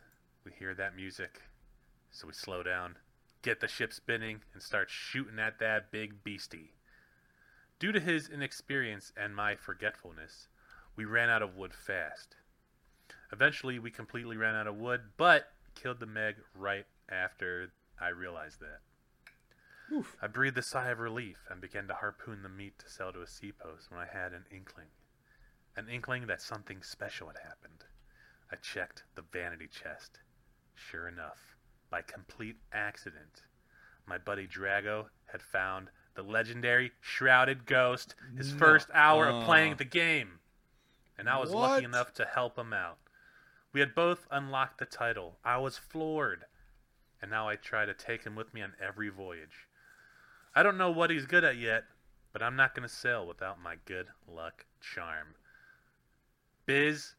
We 0.44 0.52
hear 0.52 0.74
that 0.74 0.96
music, 0.96 1.42
so 2.10 2.26
we 2.26 2.32
slow 2.32 2.62
down, 2.62 2.96
get 3.42 3.60
the 3.60 3.68
ship 3.68 3.92
spinning, 3.92 4.40
and 4.54 4.62
start 4.62 4.88
shooting 4.90 5.38
at 5.38 5.58
that 5.58 5.92
big 5.92 6.24
beastie. 6.24 6.72
Due 7.78 7.92
to 7.92 8.00
his 8.00 8.28
inexperience 8.28 9.12
and 9.16 9.34
my 9.36 9.56
forgetfulness, 9.56 10.48
we 10.96 11.04
ran 11.04 11.28
out 11.28 11.42
of 11.42 11.56
wood 11.56 11.74
fast. 11.74 12.36
Eventually, 13.32 13.78
we 13.78 13.90
completely 13.90 14.36
ran 14.36 14.54
out 14.54 14.66
of 14.66 14.76
wood, 14.76 15.00
but 15.16 15.52
killed 15.74 16.00
the 16.00 16.06
Meg 16.06 16.36
right 16.54 16.86
after 17.08 17.70
I 18.00 18.08
realized 18.08 18.60
that. 18.60 18.80
I 20.22 20.26
breathed 20.26 20.58
a 20.58 20.62
sigh 20.62 20.88
of 20.88 20.98
relief 20.98 21.46
and 21.50 21.60
began 21.60 21.88
to 21.88 21.94
harpoon 21.94 22.42
the 22.42 22.48
meat 22.48 22.78
to 22.78 22.88
sell 22.88 23.12
to 23.12 23.22
a 23.22 23.26
seapost 23.26 23.90
when 23.90 24.00
I 24.00 24.06
had 24.06 24.32
an 24.32 24.46
inkling. 24.50 24.88
An 25.76 25.88
inkling 25.88 26.26
that 26.26 26.40
something 26.40 26.82
special 26.82 27.28
had 27.28 27.38
happened. 27.38 27.84
I 28.52 28.56
checked 28.56 29.04
the 29.14 29.22
vanity 29.22 29.68
chest. 29.68 30.18
Sure 30.74 31.06
enough, 31.08 31.56
by 31.90 32.02
complete 32.02 32.56
accident, 32.72 33.42
my 34.06 34.18
buddy 34.18 34.46
Drago 34.46 35.06
had 35.26 35.42
found 35.42 35.90
the 36.14 36.22
legendary 36.22 36.92
Shrouded 37.00 37.66
Ghost 37.66 38.14
his 38.36 38.52
first 38.52 38.88
hour 38.92 39.28
of 39.28 39.44
playing 39.44 39.74
Uh. 39.74 39.76
the 39.76 39.84
game. 39.84 40.40
And 41.16 41.28
I 41.28 41.38
was 41.38 41.50
What? 41.50 41.70
lucky 41.70 41.84
enough 41.84 42.12
to 42.14 42.24
help 42.24 42.58
him 42.58 42.72
out. 42.72 42.98
We 43.72 43.80
had 43.80 43.94
both 43.94 44.26
unlocked 44.30 44.78
the 44.78 44.86
title. 44.86 45.38
I 45.44 45.58
was 45.58 45.78
floored. 45.78 46.46
And 47.22 47.30
now 47.30 47.48
I 47.48 47.56
try 47.56 47.84
to 47.84 47.94
take 47.94 48.24
him 48.24 48.34
with 48.34 48.52
me 48.54 48.62
on 48.62 48.74
every 48.80 49.10
voyage. 49.10 49.68
I 50.54 50.62
don't 50.62 50.78
know 50.78 50.90
what 50.90 51.10
he's 51.10 51.26
good 51.26 51.44
at 51.44 51.56
yet, 51.56 51.84
but 52.32 52.42
I'm 52.42 52.56
not 52.56 52.74
going 52.74 52.88
to 52.88 52.92
sail 52.94 53.26
without 53.26 53.60
my 53.60 53.76
good 53.84 54.08
luck 54.26 54.64
charm. 54.80 55.36
Biz, 56.66 57.14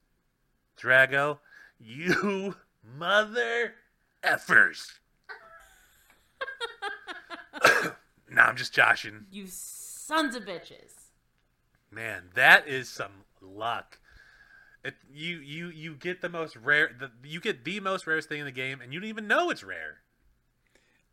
Drago, 0.81 1.39
you 1.79 2.55
mother 2.97 3.75
effers. 4.23 4.93
nah, 8.29 8.43
I'm 8.43 8.55
just 8.55 8.73
joshing. 8.73 9.25
You 9.31 9.45
sons 9.47 10.35
of 10.35 10.43
bitches. 10.43 10.93
Man, 11.91 12.29
that 12.35 12.67
is 12.67 12.89
some 12.89 13.25
luck. 13.41 13.99
It, 14.83 14.95
you 15.13 15.37
you 15.37 15.67
you 15.67 15.95
get 15.95 16.21
the 16.21 16.29
most 16.29 16.55
rare 16.55 16.89
the, 16.99 17.11
you 17.23 17.39
get 17.39 17.63
the 17.63 17.79
most 17.79 18.07
rarest 18.07 18.29
thing 18.29 18.39
in 18.39 18.45
the 18.45 18.51
game 18.51 18.81
and 18.81 18.91
you 18.91 18.99
don't 18.99 19.09
even 19.09 19.27
know 19.27 19.51
it's 19.51 19.63
rare. 19.63 19.99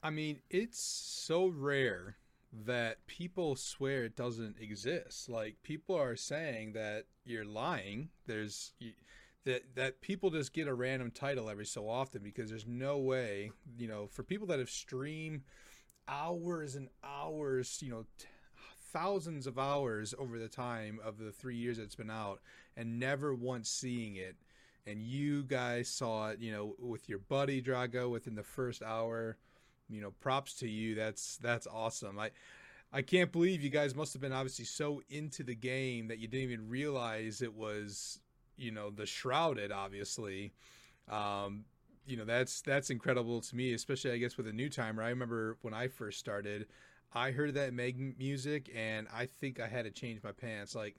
I 0.02 0.08
mean, 0.10 0.38
it's 0.48 0.78
so 0.80 1.48
rare 1.48 2.16
that 2.50 3.06
people 3.06 3.56
swear 3.56 4.04
it 4.04 4.16
doesn't 4.16 4.56
exist. 4.58 5.28
Like 5.28 5.56
people 5.62 5.96
are 5.96 6.16
saying 6.16 6.72
that 6.72 7.04
you're 7.24 7.44
lying. 7.44 8.08
There's 8.26 8.72
y- 8.80 8.94
that 9.48 9.74
that 9.74 10.00
people 10.02 10.30
just 10.30 10.52
get 10.52 10.68
a 10.68 10.74
random 10.74 11.10
title 11.10 11.48
every 11.48 11.64
so 11.64 11.88
often 11.88 12.22
because 12.22 12.50
there's 12.50 12.66
no 12.66 12.98
way, 12.98 13.50
you 13.78 13.88
know, 13.88 14.06
for 14.06 14.22
people 14.22 14.46
that 14.46 14.58
have 14.58 14.70
streamed 14.70 15.42
hours 16.06 16.74
and 16.74 16.88
hours, 17.02 17.78
you 17.80 17.90
know, 17.90 18.04
t- 18.18 18.26
thousands 18.92 19.46
of 19.46 19.58
hours 19.58 20.14
over 20.18 20.38
the 20.38 20.48
time 20.48 21.00
of 21.02 21.18
the 21.18 21.32
3 21.32 21.56
years 21.56 21.78
it's 21.78 21.94
been 21.94 22.10
out 22.10 22.40
and 22.76 22.98
never 22.98 23.34
once 23.34 23.70
seeing 23.70 24.16
it 24.16 24.36
and 24.86 25.02
you 25.02 25.42
guys 25.42 25.88
saw 25.88 26.28
it, 26.28 26.40
you 26.40 26.52
know, 26.52 26.74
with 26.78 27.08
your 27.08 27.18
buddy 27.18 27.60
Drago 27.60 28.10
within 28.10 28.34
the 28.34 28.42
first 28.42 28.82
hour 28.82 29.36
you 29.88 30.02
know 30.02 30.12
props 30.20 30.54
to 30.54 30.68
you. 30.68 30.94
That's 30.94 31.38
that's 31.38 31.66
awesome. 31.66 32.18
I 32.18 32.30
i 32.92 33.02
can't 33.02 33.32
believe 33.32 33.62
you 33.62 33.70
guys 33.70 33.94
must 33.94 34.12
have 34.14 34.22
been 34.22 34.32
obviously 34.32 34.64
so 34.64 35.02
into 35.10 35.42
the 35.42 35.54
game 35.54 36.08
that 36.08 36.18
you 36.18 36.26
didn't 36.26 36.50
even 36.50 36.68
realize 36.68 37.42
it 37.42 37.54
was 37.54 38.20
you 38.58 38.70
know 38.70 38.90
the 38.90 39.06
shrouded 39.06 39.72
obviously. 39.72 40.52
Um 41.08 41.64
you 42.08 42.16
know 42.16 42.24
that's 42.24 42.62
that's 42.62 42.90
incredible 42.90 43.40
to 43.40 43.54
me 43.54 43.74
especially 43.74 44.10
i 44.10 44.16
guess 44.16 44.36
with 44.36 44.48
a 44.48 44.52
new 44.52 44.68
timer. 44.68 45.02
I 45.02 45.10
remember 45.10 45.58
when 45.62 45.74
i 45.74 45.88
first 45.88 46.18
started 46.18 46.66
i 47.12 47.30
heard 47.30 47.54
that 47.54 47.72
meg 47.72 48.18
music 48.18 48.70
and 48.74 49.06
i 49.14 49.26
think 49.26 49.60
i 49.60 49.68
had 49.68 49.84
to 49.84 49.90
change 49.90 50.22
my 50.22 50.32
pants. 50.32 50.74
Like 50.74 50.96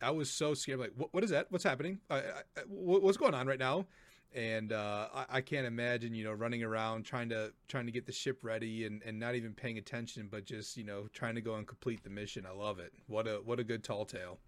i 0.00 0.10
was 0.10 0.30
so 0.30 0.54
scared. 0.54 0.80
Like 0.80 0.92
what, 0.96 1.12
what 1.12 1.24
is 1.24 1.30
that? 1.30 1.46
What's 1.50 1.64
happening? 1.64 1.98
I, 2.10 2.18
I, 2.18 2.42
what's 2.68 3.16
going 3.16 3.34
on 3.34 3.46
right 3.46 3.58
now? 3.58 3.86
And 4.34 4.72
uh, 4.72 5.08
I, 5.14 5.24
I 5.30 5.40
can't 5.42 5.66
imagine 5.66 6.14
you 6.14 6.24
know 6.24 6.32
running 6.32 6.62
around 6.62 7.04
trying 7.04 7.28
to 7.30 7.52
trying 7.68 7.86
to 7.86 7.92
get 7.92 8.06
the 8.06 8.12
ship 8.12 8.40
ready 8.42 8.86
and, 8.86 9.02
and 9.04 9.18
not 9.18 9.34
even 9.34 9.52
paying 9.52 9.78
attention 9.78 10.28
but 10.30 10.44
just 10.44 10.76
you 10.76 10.84
know 10.84 11.06
trying 11.12 11.34
to 11.34 11.40
go 11.40 11.54
and 11.54 11.66
complete 11.66 12.02
the 12.04 12.10
mission. 12.10 12.46
I 12.46 12.52
love 12.52 12.78
it. 12.78 12.92
What 13.06 13.26
a 13.26 13.40
what 13.44 13.58
a 13.58 13.64
good 13.64 13.84
tall 13.84 14.04
tale 14.04 14.38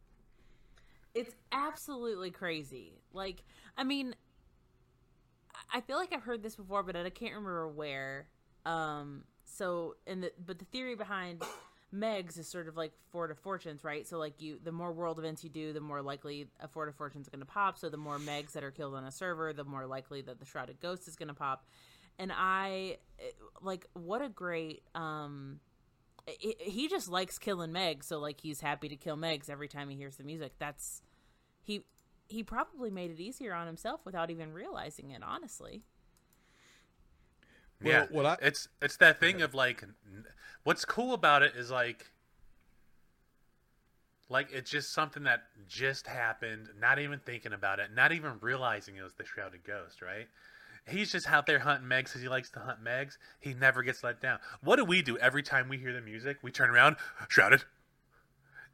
It's 1.15 1.35
absolutely 1.53 2.31
crazy. 2.31 3.01
Like, 3.13 3.45
I 3.77 3.85
mean, 3.85 4.15
I 5.73 5.81
feel 5.81 5.97
like 5.97 6.13
I've 6.13 6.23
heard 6.23 6.43
this 6.43 6.57
before, 6.57 6.83
but 6.83 6.97
I 6.97 7.09
can't 7.11 7.35
remember 7.35 7.69
where. 7.69 8.27
Um, 8.67 9.25
so, 9.45 9.97
and 10.07 10.25
the 10.25 10.33
but 10.45 10.59
the 10.59 10.65
theory 10.67 10.97
behind 10.97 11.43
Megs 11.95 12.39
is 12.39 12.49
sort 12.49 12.67
of 12.67 12.77
like 12.77 12.93
Fort 13.11 13.31
of 13.31 13.39
Fortunes, 13.39 13.85
right? 13.85 14.07
So, 14.07 14.19
like 14.19 14.41
you, 14.41 14.59
the 14.63 14.73
more 14.73 14.93
world 14.93 15.19
events 15.19 15.45
you 15.45 15.51
do, 15.51 15.73
the 15.73 15.81
more 15.81 16.03
likely 16.03 16.49
a 16.61 16.67
Fort 16.67 16.89
of 16.89 16.97
Fortune's 16.97 17.27
is 17.27 17.29
going 17.29 17.41
to 17.41 17.47
pop. 17.47 17.79
So, 17.79 17.89
the 17.89 17.97
more 17.97 18.19
Megs 18.19 18.53
that 18.53 18.65
are 18.65 18.71
killed 18.71 18.95
on 18.95 19.05
a 19.05 19.13
server, 19.13 19.53
the 19.53 19.65
more 19.65 19.87
likely 19.87 20.23
that 20.23 20.41
the 20.41 20.45
Shrouded 20.45 20.81
Ghost 20.81 21.07
is 21.07 21.17
going 21.17 21.29
to 21.29 21.35
pop. 21.35 21.67
And 22.19 22.33
I 22.35 22.99
like 23.63 23.87
what 23.95 24.23
a 24.23 24.29
great 24.29 24.83
um 24.95 25.61
he- 26.27 26.57
he 26.59 26.89
just 26.89 27.09
likes 27.09 27.39
killing 27.39 27.73
Meg, 27.73 28.03
so 28.05 28.19
like 28.19 28.41
he's 28.41 28.61
happy 28.61 28.89
to 28.89 28.97
kill 28.97 29.17
Megs 29.17 29.49
every 29.51 29.69
time 29.69 29.89
he 29.89 29.97
hears 29.97 30.17
the 30.17 30.25
music. 30.25 30.53
That's 30.59 31.03
he 31.63 31.85
he 32.29 32.43
probably 32.43 32.91
made 32.91 33.11
it 33.11 33.21
easier 33.21 33.53
on 33.53 33.67
himself 33.67 34.01
without 34.05 34.31
even 34.31 34.53
realizing 34.53 35.11
it, 35.11 35.23
honestly. 35.23 35.85
Well, 37.83 37.93
yeah, 37.93 38.07
what 38.11 38.25
I- 38.27 38.39
it's 38.41 38.69
it's 38.81 38.97
that 38.99 39.21
thing 39.21 39.43
of 39.43 39.55
like, 39.55 39.85
what's 40.63 40.85
cool 40.85 41.13
about 41.13 41.43
it 41.43 41.55
is 41.55 41.71
like, 41.71 42.07
like 44.31 44.51
it's 44.53 44.71
just 44.71 44.93
something 44.93 45.25
that 45.25 45.43
just 45.69 46.07
happened. 46.07 46.71
Not 46.79 46.99
even 46.99 47.19
thinking 47.19 47.53
about 47.53 47.81
it, 47.81 47.93
not 47.95 48.13
even 48.13 48.39
realizing 48.41 48.97
it 48.97 49.03
was 49.03 49.15
the 49.15 49.25
shrouded 49.27 49.65
ghost. 49.65 50.01
Right? 50.01 50.29
He's 50.87 51.11
just 51.13 51.29
out 51.29 51.47
there 51.47 51.61
hunting 51.61 51.89
Megs 51.89 52.05
because 52.05 52.21
he 52.21 52.29
likes 52.29 52.51
to 52.51 52.61
hunt 52.61 52.85
Megs. 52.85 53.17
He 53.41 53.55
never 53.55 53.83
gets 53.83 54.05
let 54.05 54.21
down. 54.21 54.39
What 54.63 54.77
do 54.77 54.85
we 54.85 55.01
do 55.01 55.17
every 55.19 55.43
time 55.43 55.69
we 55.69 55.79
hear 55.79 55.93
the 55.93 56.03
music? 56.03 56.39
We 56.43 56.51
turn 56.51 56.69
around, 56.69 56.97
shrouded, 57.29 57.65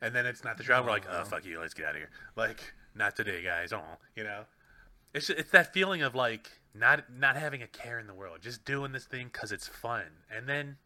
and 0.01 0.15
then 0.15 0.27
it's 0.27 0.43
not 0.43 0.57
the 0.59 0.65
shroud. 0.65 0.85
We're 0.85 0.91
like, 0.91 1.07
oh 1.09 1.13
uh-huh. 1.13 1.25
fuck 1.25 1.45
you, 1.47 1.61
let's 1.61 1.75
get 1.75 1.87
out 1.87 1.93
of 1.93 1.99
here. 1.99 2.11
Like, 2.37 2.75
not 2.95 3.15
today, 3.15 3.43
guys. 3.45 3.73
Oh, 3.73 3.83
you 4.17 4.25
know. 4.25 4.45
It's 5.15 5.27
ju- 5.27 5.35
it's 5.37 5.51
that 5.51 5.73
feeling 5.73 6.03
of 6.03 6.15
like 6.15 6.51
not 6.75 7.05
not 7.13 7.37
having 7.37 7.63
a 7.63 7.67
care 7.67 7.99
in 7.99 8.07
the 8.07 8.15
world, 8.15 8.39
just 8.43 8.65
doing 8.65 8.93
this 8.93 9.05
thing 9.05 9.29
because 9.33 9.53
it's 9.53 9.67
fun, 9.67 10.05
and 10.35 10.49
then 10.49 10.77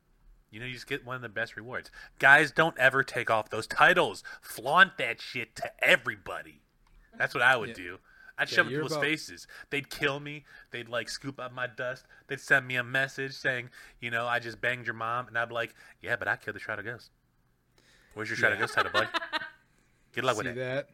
you 0.51 0.61
know 0.61 0.67
you 0.67 0.75
just 0.75 0.87
get 0.87 1.05
one 1.05 1.17
of 1.17 1.23
the 1.23 1.29
best 1.29 1.57
rewards. 1.57 1.91
Guys, 2.19 2.51
don't 2.51 2.79
ever 2.79 3.03
take 3.03 3.31
off 3.31 3.51
those 3.51 3.67
titles. 3.67 4.23
Flaunt 4.41 4.97
that 4.99 5.21
shit 5.21 5.55
to 5.57 5.71
everybody. 5.83 6.63
That's 7.19 7.35
what 7.35 7.43
I 7.43 7.57
would 7.57 7.71
Yeah. 7.71 7.75
do. 7.75 7.99
I'd 8.39 8.51
Yeah, 8.51 8.57
shove 8.57 8.67
in 8.67 8.73
people's 8.73 8.93
about- 8.93 9.03
faces. 9.05 9.47
They'd 9.71 9.89
kill 9.91 10.19
me. 10.21 10.45
They'd 10.71 10.89
like 10.89 11.09
scoop 11.09 11.39
up 11.39 11.53
my 11.53 11.67
dust. 11.67 12.05
They'd 12.27 12.41
send 12.41 12.67
me 12.67 12.77
a 12.77 12.83
message 12.85 13.33
saying, 13.35 13.71
you 14.01 14.11
know, 14.11 14.27
I 14.27 14.39
just 14.41 14.61
banged 14.61 14.87
your 14.87 14.95
mom, 14.95 15.29
and 15.29 15.39
I'd 15.39 15.49
be 15.49 15.55
like, 15.55 15.75
yeah, 16.03 16.17
but 16.17 16.27
I 16.29 16.37
killed 16.37 16.57
the 16.57 16.61
Shrouded 16.61 16.85
Ghost. 16.85 17.11
Where's 18.15 18.29
your 18.29 18.37
Shrouded 18.37 18.59
Yeah. 18.59 18.63
Ghost 18.63 18.75
title, 18.75 18.93
bud? 18.93 19.09
Good 20.13 20.25
luck 20.25 20.35
see 20.37 20.39
with 20.39 20.47
it. 20.49 20.55
that 20.57 20.89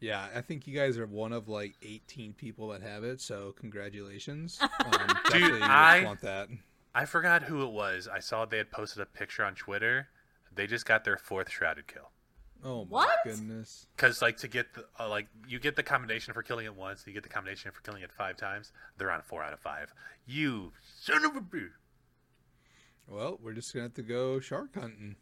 yeah 0.00 0.28
i 0.32 0.40
think 0.40 0.66
you 0.68 0.78
guys 0.78 0.96
are 0.96 1.06
one 1.06 1.32
of 1.32 1.48
like 1.48 1.74
18 1.82 2.32
people 2.32 2.68
that 2.68 2.82
have 2.82 3.02
it 3.02 3.20
so 3.20 3.52
congratulations 3.58 4.56
um, 4.84 4.92
definitely 5.24 5.60
I- 5.62 6.04
want 6.04 6.20
that 6.20 6.48
I 6.94 7.04
forgot 7.04 7.42
who 7.44 7.62
it 7.64 7.70
was. 7.70 8.08
I 8.08 8.18
saw 8.20 8.44
they 8.44 8.58
had 8.58 8.70
posted 8.72 9.02
a 9.02 9.06
picture 9.06 9.44
on 9.44 9.54
Twitter. 9.54 10.08
They 10.52 10.66
just 10.66 10.84
got 10.86 11.04
their 11.04 11.16
fourth 11.16 11.48
shrouded 11.50 11.86
kill. 11.86 12.10
Oh 12.64 12.84
my 12.84 12.90
What? 12.90 13.18
goodness. 13.24 13.86
Because 13.96 14.20
like 14.20 14.36
to 14.38 14.48
get 14.48 14.74
the 14.74 14.84
uh, 14.98 15.08
like 15.08 15.28
you 15.46 15.58
get 15.58 15.76
the 15.76 15.82
combination 15.82 16.34
for 16.34 16.42
killing 16.42 16.66
it 16.66 16.74
once, 16.74 17.04
you 17.06 17.12
get 17.12 17.22
the 17.22 17.28
combination 17.28 17.70
for 17.70 17.80
killing 17.82 18.02
it 18.02 18.10
five 18.12 18.36
times. 18.36 18.72
They're 18.96 19.10
on 19.10 19.22
four 19.22 19.42
out 19.42 19.52
of 19.52 19.60
five. 19.60 19.92
You 20.26 20.72
son 20.82 21.24
of 21.24 21.36
a 21.36 21.40
bitch. 21.40 21.70
Well, 23.08 23.38
we're 23.42 23.54
just 23.54 23.72
gonna 23.72 23.84
have 23.84 23.94
to 23.94 24.02
go 24.02 24.40
shark 24.40 24.74
hunting. 24.74 25.16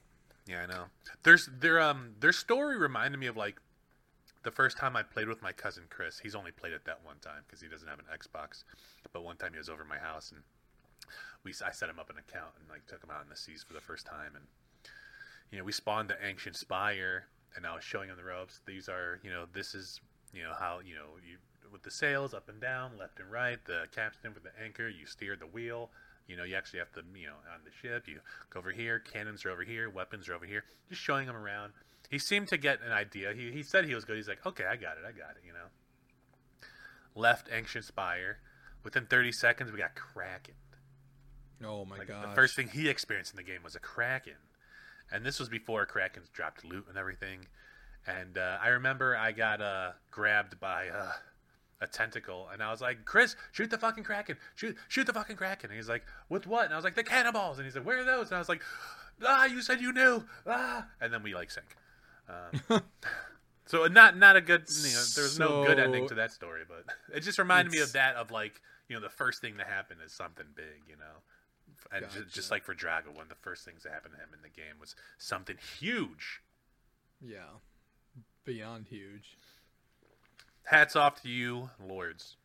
Yeah, 0.46 0.62
I 0.62 0.66
know. 0.66 0.84
There's 1.22 1.46
their 1.46 1.80
um 1.80 2.14
their 2.20 2.32
story 2.32 2.78
reminded 2.78 3.18
me 3.18 3.26
of 3.26 3.36
like 3.36 3.60
the 4.42 4.50
first 4.50 4.78
time 4.78 4.96
I 4.96 5.02
played 5.02 5.28
with 5.28 5.42
my 5.42 5.52
cousin 5.52 5.84
Chris. 5.90 6.20
He's 6.20 6.34
only 6.34 6.52
played 6.52 6.72
it 6.72 6.84
that 6.84 7.00
one 7.04 7.16
time 7.20 7.42
because 7.46 7.60
he 7.60 7.68
doesn't 7.68 7.88
have 7.88 7.98
an 7.98 8.06
Xbox. 8.12 8.64
But 9.12 9.24
one 9.24 9.36
time 9.36 9.52
he 9.52 9.58
was 9.58 9.68
over 9.68 9.84
my 9.84 9.98
house 9.98 10.30
and 10.32 10.42
we 11.44 11.52
I 11.64 11.70
set 11.72 11.88
him 11.90 11.98
up 11.98 12.10
an 12.10 12.16
account 12.16 12.54
and 12.58 12.68
like 12.68 12.86
took 12.86 13.02
him 13.02 13.10
out 13.10 13.22
in 13.22 13.28
the 13.28 13.36
seas 13.36 13.62
for 13.66 13.74
the 13.74 13.80
first 13.80 14.06
time 14.06 14.34
and 14.34 14.44
you 15.50 15.58
know 15.58 15.64
we 15.64 15.72
spawned 15.72 16.10
the 16.10 16.16
ancient 16.26 16.56
spire 16.56 17.26
and 17.56 17.66
I 17.66 17.74
was 17.74 17.84
showing 17.84 18.08
him 18.08 18.16
the 18.16 18.24
ropes. 18.24 18.60
These 18.66 18.88
are 18.88 19.18
you 19.22 19.30
know 19.30 19.46
this 19.52 19.74
is 19.74 20.00
you 20.32 20.42
know 20.42 20.52
how 20.58 20.80
you 20.84 20.94
know 20.94 21.06
you 21.28 21.38
with 21.72 21.82
the 21.82 21.90
sails 21.90 22.32
up 22.32 22.48
and 22.48 22.60
down, 22.60 22.92
left 22.98 23.18
and 23.18 23.30
right, 23.30 23.58
the 23.66 23.86
capstan 23.94 24.32
with 24.34 24.44
the 24.44 24.52
anchor, 24.62 24.88
you 24.88 25.06
steer 25.06 25.36
the 25.36 25.46
wheel. 25.46 25.90
You 26.28 26.36
know, 26.36 26.42
you 26.42 26.56
actually 26.56 26.80
have 26.80 26.90
to, 26.94 27.02
you 27.14 27.26
know, 27.28 27.34
on 27.54 27.60
the 27.64 27.70
ship, 27.70 28.08
you 28.08 28.18
go 28.50 28.58
over 28.58 28.72
here, 28.72 28.98
cannons 28.98 29.44
are 29.44 29.50
over 29.50 29.62
here, 29.62 29.88
weapons 29.88 30.28
are 30.28 30.34
over 30.34 30.44
here. 30.44 30.64
Just 30.88 31.00
showing 31.00 31.28
him 31.28 31.36
around. 31.36 31.72
He 32.10 32.18
seemed 32.18 32.48
to 32.48 32.56
get 32.56 32.80
an 32.84 32.90
idea. 32.90 33.32
He, 33.32 33.52
he 33.52 33.62
said 33.62 33.84
he 33.84 33.94
was 33.94 34.04
good. 34.04 34.16
He's 34.16 34.26
like, 34.26 34.44
okay, 34.44 34.64
I 34.64 34.74
got 34.74 34.96
it, 34.96 35.04
I 35.06 35.12
got 35.12 35.30
it, 35.36 35.42
you 35.46 35.52
know. 35.52 35.66
Left 37.14 37.48
Ancient 37.52 37.84
Spire. 37.84 38.38
Within 38.82 39.06
30 39.06 39.32
seconds, 39.32 39.70
we 39.72 39.78
got 39.78 39.94
Kraken. 39.94 40.54
Oh 41.64 41.84
my 41.84 41.98
Like, 41.98 42.08
god. 42.08 42.30
the 42.30 42.34
first 42.34 42.56
thing 42.56 42.68
he 42.68 42.88
experienced 42.88 43.32
in 43.32 43.36
the 43.36 43.42
game 43.42 43.62
was 43.62 43.74
a 43.74 43.80
Kraken. 43.80 44.34
And 45.12 45.24
this 45.24 45.38
was 45.38 45.48
before 45.48 45.86
Krakens 45.86 46.30
dropped 46.32 46.64
loot 46.64 46.86
and 46.88 46.98
everything. 46.98 47.46
And 48.06 48.38
uh, 48.38 48.58
I 48.62 48.68
remember 48.68 49.16
I 49.16 49.32
got 49.32 49.60
uh, 49.60 49.92
grabbed 50.10 50.60
by 50.60 50.88
uh, 50.88 51.12
a 51.80 51.86
tentacle, 51.86 52.48
and 52.52 52.62
I 52.62 52.70
was 52.70 52.80
like, 52.80 53.04
"Chris, 53.04 53.34
shoot 53.52 53.70
the 53.70 53.78
fucking 53.78 54.04
kraken! 54.04 54.36
Shoot, 54.54 54.76
shoot 54.88 55.06
the 55.06 55.12
fucking 55.12 55.36
kraken!" 55.36 55.70
And 55.70 55.76
he's 55.76 55.88
like, 55.88 56.04
"With 56.28 56.46
what?" 56.46 56.66
And 56.66 56.72
I 56.72 56.76
was 56.76 56.84
like, 56.84 56.94
"The 56.94 57.02
cannonballs!" 57.02 57.58
And 57.58 57.66
he's 57.66 57.74
like, 57.74 57.84
"Where 57.84 57.98
are 57.98 58.04
those?" 58.04 58.28
And 58.28 58.36
I 58.36 58.38
was 58.38 58.48
like, 58.48 58.62
"Ah, 59.24 59.46
you 59.46 59.60
said 59.60 59.80
you 59.80 59.92
knew!" 59.92 60.24
Ah, 60.46 60.86
and 61.00 61.12
then 61.12 61.22
we 61.22 61.34
like 61.34 61.50
sank. 61.50 61.76
Um, 62.28 62.82
so 63.66 63.86
not 63.86 64.16
not 64.16 64.36
a 64.36 64.40
good. 64.40 64.64
You 64.68 64.94
know, 64.94 65.02
there 65.14 65.24
was 65.24 65.38
no 65.38 65.64
good 65.64 65.78
ending 65.78 66.08
to 66.08 66.14
that 66.14 66.32
story, 66.32 66.62
but 66.66 66.84
it 67.14 67.20
just 67.20 67.38
reminded 67.38 67.72
me 67.72 67.80
of 67.80 67.92
that 67.92 68.14
of 68.16 68.30
like 68.30 68.60
you 68.88 68.96
know 68.96 69.02
the 69.02 69.10
first 69.10 69.40
thing 69.40 69.58
to 69.58 69.64
happen 69.64 69.98
is 70.04 70.12
something 70.12 70.46
big, 70.54 70.82
you 70.88 70.96
know. 70.96 71.22
And 71.92 72.08
ju- 72.10 72.24
just 72.24 72.36
Gotcha. 72.48 72.52
like 72.54 72.64
for 72.64 72.74
Drago, 72.74 73.08
one 73.14 73.22
of 73.24 73.28
the 73.28 73.34
first 73.36 73.64
things 73.64 73.82
that 73.84 73.92
happened 73.92 74.14
to 74.14 74.20
him 74.20 74.30
in 74.34 74.42
the 74.42 74.48
game 74.48 74.78
was 74.80 74.94
something 75.18 75.56
huge. 75.78 76.40
Yeah. 77.20 77.58
Beyond 78.44 78.86
huge. 78.88 79.36
Hats 80.64 80.96
off 80.96 81.22
to 81.22 81.28
you, 81.28 81.70
lords. 81.86 82.36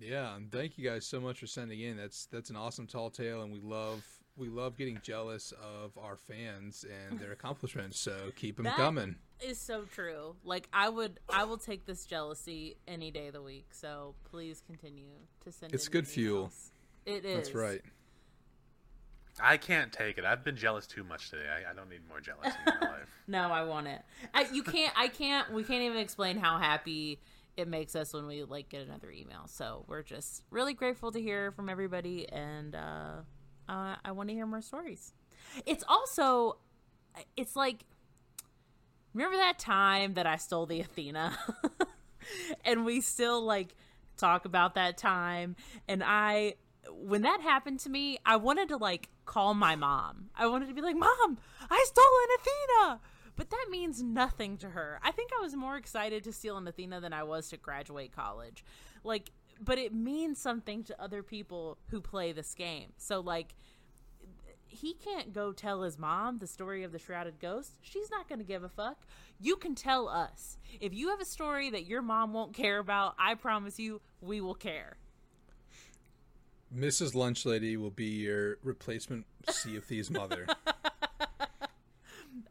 Yeah, 0.00 0.36
and 0.36 0.50
thank 0.50 0.78
you 0.78 0.88
guys 0.88 1.06
so 1.06 1.20
much 1.20 1.38
for 1.40 1.46
sending 1.46 1.80
in. 1.80 1.96
That's 1.96 2.26
that's 2.26 2.50
an 2.50 2.56
awesome 2.56 2.86
tall 2.86 3.10
tale, 3.10 3.42
and 3.42 3.52
we 3.52 3.60
love 3.60 4.04
we 4.36 4.48
love 4.48 4.76
getting 4.76 5.00
jealous 5.02 5.52
of 5.60 5.96
our 5.98 6.16
fans 6.16 6.84
and 7.10 7.18
their 7.18 7.32
accomplishments. 7.38 7.98
So 7.98 8.30
keep 8.36 8.56
them 8.56 8.64
That 8.64 8.76
coming. 8.76 9.16
Is 9.40 9.58
so 9.58 9.82
true. 9.82 10.36
Like 10.44 10.68
I 10.72 10.88
would, 10.88 11.18
I 11.28 11.44
will 11.44 11.58
take 11.58 11.86
this 11.86 12.04
jealousy 12.04 12.76
any 12.88 13.10
day 13.10 13.28
of 13.28 13.32
the 13.34 13.42
week. 13.42 13.66
So 13.72 14.14
please 14.30 14.60
continue 14.66 15.10
to 15.44 15.52
send. 15.52 15.72
It's 15.74 15.86
in 15.86 15.92
good 15.92 16.06
fuel. 16.08 16.46
emails. 16.48 16.70
It 17.06 17.24
is. 17.24 17.36
That's 17.36 17.54
right. 17.54 17.80
I 19.42 19.56
can't 19.56 19.92
take 19.92 20.18
it. 20.18 20.24
I've 20.24 20.44
been 20.44 20.56
jealous 20.56 20.86
too 20.86 21.04
much 21.04 21.30
today. 21.30 21.44
I, 21.48 21.70
I 21.70 21.74
don't 21.74 21.88
need 21.88 22.06
more 22.08 22.20
jealousy 22.20 22.56
in 22.66 22.74
my 22.80 22.86
life. 22.92 23.08
No, 23.26 23.50
I 23.52 23.62
want 23.64 23.86
it. 23.86 24.02
I, 24.34 24.46
you 24.52 24.62
can't. 24.62 24.92
I 24.96 25.08
can't. 25.08 25.52
We 25.52 25.64
can't 25.64 25.82
even 25.82 25.98
explain 25.98 26.38
how 26.38 26.58
happy 26.58 27.20
it 27.56 27.68
makes 27.68 27.96
us 27.96 28.12
when 28.12 28.26
we 28.26 28.44
like 28.44 28.68
get 28.68 28.82
another 28.82 29.10
email. 29.10 29.46
So 29.46 29.84
we're 29.88 30.02
just 30.02 30.44
really 30.50 30.74
grateful 30.74 31.12
to 31.12 31.20
hear 31.20 31.52
from 31.52 31.68
everybody, 31.68 32.28
and 32.28 32.74
uh, 32.74 33.12
uh, 33.68 33.96
I 34.04 34.12
want 34.12 34.28
to 34.28 34.34
hear 34.34 34.46
more 34.46 34.62
stories. 34.62 35.12
It's 35.66 35.84
also, 35.88 36.58
it's 37.36 37.56
like, 37.56 37.84
remember 39.12 39.36
that 39.36 39.58
time 39.58 40.14
that 40.14 40.26
I 40.26 40.36
stole 40.36 40.66
the 40.66 40.80
Athena, 40.80 41.36
and 42.64 42.84
we 42.84 43.00
still 43.00 43.42
like 43.42 43.74
talk 44.16 44.44
about 44.44 44.74
that 44.74 44.96
time, 44.96 45.56
and 45.88 46.02
I. 46.04 46.54
When 46.90 47.20
that 47.22 47.42
happened 47.42 47.80
to 47.80 47.90
me, 47.90 48.18
I 48.24 48.36
wanted 48.36 48.68
to 48.68 48.78
like 48.78 49.10
call 49.28 49.54
my 49.54 49.76
mom. 49.76 50.30
I 50.34 50.46
wanted 50.46 50.68
to 50.68 50.74
be 50.74 50.82
like, 50.82 50.96
"Mom, 50.96 51.38
I 51.70 51.84
stole 51.86 52.04
an 52.24 52.36
Athena." 52.40 53.00
But 53.36 53.50
that 53.50 53.66
means 53.70 54.02
nothing 54.02 54.56
to 54.58 54.70
her. 54.70 54.98
I 55.00 55.12
think 55.12 55.30
I 55.38 55.40
was 55.40 55.54
more 55.54 55.76
excited 55.76 56.24
to 56.24 56.32
steal 56.32 56.56
an 56.56 56.66
Athena 56.66 57.00
than 57.00 57.12
I 57.12 57.22
was 57.22 57.48
to 57.50 57.56
graduate 57.56 58.10
college. 58.10 58.64
Like, 59.04 59.30
but 59.60 59.78
it 59.78 59.94
means 59.94 60.40
something 60.40 60.82
to 60.84 61.00
other 61.00 61.22
people 61.22 61.78
who 61.90 62.00
play 62.00 62.32
this 62.32 62.52
game. 62.54 62.92
So, 62.96 63.20
like, 63.20 63.54
he 64.66 64.92
can't 64.94 65.32
go 65.32 65.52
tell 65.52 65.82
his 65.82 65.98
mom 65.98 66.38
the 66.38 66.48
story 66.48 66.82
of 66.82 66.90
the 66.90 66.98
shrouded 66.98 67.38
ghost. 67.38 67.78
She's 67.80 68.10
not 68.10 68.28
going 68.28 68.40
to 68.40 68.44
give 68.44 68.64
a 68.64 68.68
fuck. 68.68 69.06
You 69.38 69.54
can 69.54 69.76
tell 69.76 70.08
us. 70.08 70.58
If 70.80 70.92
you 70.92 71.10
have 71.10 71.20
a 71.20 71.24
story 71.24 71.70
that 71.70 71.86
your 71.86 72.02
mom 72.02 72.32
won't 72.32 72.54
care 72.54 72.78
about, 72.78 73.14
I 73.20 73.34
promise 73.34 73.78
you, 73.78 74.00
we 74.20 74.40
will 74.40 74.54
care. 74.54 74.96
Mrs. 76.74 77.14
Lunch 77.14 77.46
Lady 77.46 77.76
will 77.76 77.90
be 77.90 78.06
your 78.06 78.58
replacement 78.62 79.26
Sea 79.48 79.76
of 79.76 79.84
Thieves 79.84 80.10
mother. 80.10 80.46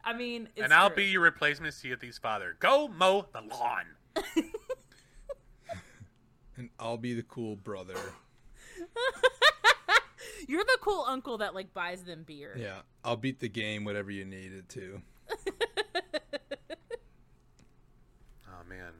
I 0.04 0.12
mean, 0.14 0.48
it's 0.56 0.64
and 0.64 0.72
I'll 0.72 0.88
true. 0.88 0.96
be 0.96 1.04
your 1.04 1.20
replacement 1.20 1.74
Sea 1.74 1.92
of 1.92 2.00
Thieves 2.00 2.18
father. 2.18 2.56
Go 2.58 2.88
mow 2.88 3.26
the 3.32 3.42
lawn. 3.42 3.84
and 6.56 6.70
I'll 6.80 6.96
be 6.96 7.14
the 7.14 7.22
cool 7.22 7.54
brother. 7.56 7.94
You're 10.48 10.64
the 10.64 10.78
cool 10.80 11.04
uncle 11.06 11.38
that 11.38 11.54
like 11.54 11.72
buys 11.74 12.02
them 12.04 12.24
beer. 12.26 12.56
Yeah, 12.58 12.78
I'll 13.04 13.16
beat 13.16 13.38
the 13.40 13.48
game 13.48 13.84
whatever 13.84 14.10
you 14.10 14.24
need 14.24 14.52
it 14.52 14.68
to. 14.70 15.00
Oh 18.48 18.64
man. 18.68 18.92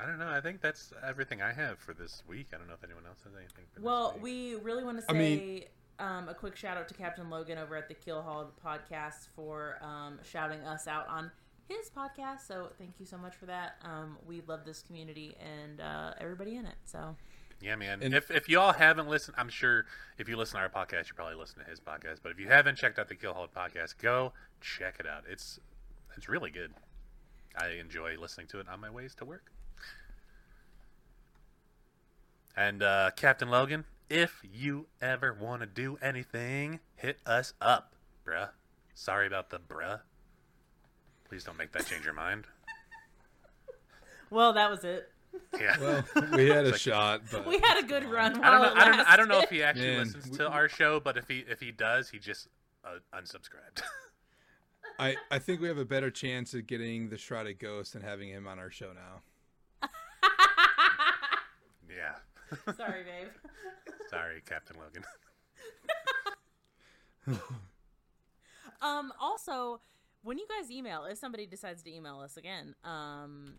I 0.00 0.06
don't 0.06 0.18
know. 0.18 0.28
I 0.28 0.40
think 0.40 0.60
that's 0.60 0.92
everything 1.06 1.42
I 1.42 1.52
have 1.52 1.78
for 1.78 1.92
this 1.92 2.22
week. 2.28 2.48
I 2.54 2.58
don't 2.58 2.68
know 2.68 2.74
if 2.74 2.84
anyone 2.84 3.04
else 3.06 3.18
has 3.24 3.32
anything 3.34 3.64
for 3.74 3.80
Well, 3.82 4.12
this 4.12 4.22
week. 4.22 4.22
we 4.22 4.54
really 4.62 4.84
want 4.84 4.98
to 4.98 5.02
say 5.02 5.08
I 5.08 5.12
mean- 5.12 5.64
um, 5.98 6.28
a 6.28 6.34
quick 6.34 6.54
shout 6.54 6.76
out 6.76 6.86
to 6.88 6.94
Captain 6.94 7.28
Logan 7.28 7.58
over 7.58 7.74
at 7.74 7.88
the 7.88 7.94
Keel 7.94 8.22
Haul 8.22 8.52
podcast 8.64 9.26
for 9.34 9.78
um, 9.82 10.20
shouting 10.22 10.60
us 10.60 10.86
out 10.86 11.08
on 11.08 11.32
his 11.66 11.90
podcast. 11.90 12.46
So 12.46 12.68
thank 12.78 13.00
you 13.00 13.06
so 13.06 13.18
much 13.18 13.34
for 13.34 13.46
that. 13.46 13.74
Um, 13.82 14.16
we 14.24 14.40
love 14.46 14.64
this 14.64 14.80
community 14.82 15.36
and 15.40 15.80
uh, 15.80 16.14
everybody 16.20 16.54
in 16.54 16.66
it. 16.66 16.76
So 16.84 17.16
Yeah, 17.60 17.74
man. 17.74 18.00
And- 18.00 18.14
if 18.14 18.30
if 18.30 18.48
y'all 18.48 18.72
haven't 18.74 19.08
listened, 19.08 19.34
I'm 19.36 19.48
sure 19.48 19.86
if 20.18 20.28
you 20.28 20.36
listen 20.36 20.58
to 20.60 20.62
our 20.62 20.68
podcast, 20.70 21.08
you 21.08 21.14
probably 21.16 21.34
listen 21.34 21.58
to 21.64 21.68
his 21.68 21.80
podcast. 21.80 22.20
But 22.22 22.30
if 22.30 22.38
you 22.38 22.46
haven't 22.46 22.76
checked 22.76 23.00
out 23.00 23.08
the 23.08 23.16
Keel 23.16 23.34
Haul 23.34 23.48
podcast, 23.48 23.98
go 23.98 24.32
check 24.60 24.98
it 25.00 25.06
out. 25.08 25.24
It's 25.28 25.58
it's 26.16 26.28
really 26.28 26.52
good. 26.52 26.72
I 27.60 27.70
enjoy 27.70 28.16
listening 28.16 28.46
to 28.48 28.60
it 28.60 28.68
on 28.68 28.78
my 28.80 28.88
ways 28.90 29.16
to 29.16 29.24
work. 29.24 29.50
And 32.58 32.82
uh, 32.82 33.12
Captain 33.14 33.48
Logan, 33.50 33.84
if 34.10 34.42
you 34.42 34.88
ever 35.00 35.32
want 35.32 35.60
to 35.60 35.66
do 35.66 35.96
anything, 36.02 36.80
hit 36.96 37.18
us 37.24 37.54
up, 37.60 37.94
bruh. 38.26 38.48
Sorry 38.94 39.28
about 39.28 39.50
the 39.50 39.60
bruh. 39.60 40.00
Please 41.28 41.44
don't 41.44 41.56
make 41.56 41.70
that 41.70 41.86
change 41.86 42.04
your 42.04 42.14
mind. 42.14 42.46
well, 44.28 44.52
that 44.54 44.68
was 44.70 44.82
it. 44.82 45.08
Yeah. 45.56 45.76
Well, 45.80 46.04
we 46.32 46.48
had 46.48 46.64
a 46.64 46.76
shot, 46.76 47.22
but 47.30 47.46
We 47.46 47.60
had 47.60 47.78
a 47.78 47.86
good 47.86 48.04
run. 48.06 48.42
I 48.42 48.50
don't 48.50 48.62
know. 48.62 48.72
it 48.72 48.76
I 48.76 48.84
don't. 48.88 49.10
I 49.12 49.16
don't 49.16 49.28
know 49.28 49.38
if 49.40 49.50
he 49.50 49.62
actually 49.62 49.86
Man, 49.90 49.98
listens 50.06 50.28
we- 50.30 50.36
to 50.38 50.48
our 50.48 50.68
show, 50.68 50.98
but 50.98 51.16
if 51.16 51.28
he 51.28 51.44
if 51.48 51.60
he 51.60 51.70
does, 51.70 52.10
he 52.10 52.18
just 52.18 52.48
uh, 52.84 52.98
unsubscribed. 53.16 53.82
I, 54.98 55.14
I 55.30 55.38
think 55.38 55.60
we 55.60 55.68
have 55.68 55.78
a 55.78 55.84
better 55.84 56.10
chance 56.10 56.54
of 56.54 56.66
getting 56.66 57.08
the 57.08 57.18
Shrouded 57.18 57.60
Ghost 57.60 57.94
and 57.94 58.02
having 58.02 58.30
him 58.30 58.48
on 58.48 58.58
our 58.58 58.70
show 58.70 58.90
now. 58.92 59.88
yeah. 61.88 62.16
Sorry, 62.76 63.04
babe. 63.04 63.28
Sorry, 64.10 64.42
Captain 64.46 64.76
Logan. 64.78 65.04
Um, 68.80 69.12
also, 69.20 69.80
when 70.22 70.38
you 70.38 70.46
guys 70.48 70.70
email, 70.70 71.04
if 71.04 71.18
somebody 71.18 71.46
decides 71.46 71.82
to 71.82 71.94
email 71.94 72.20
us 72.20 72.36
again, 72.36 72.74
um, 72.84 73.54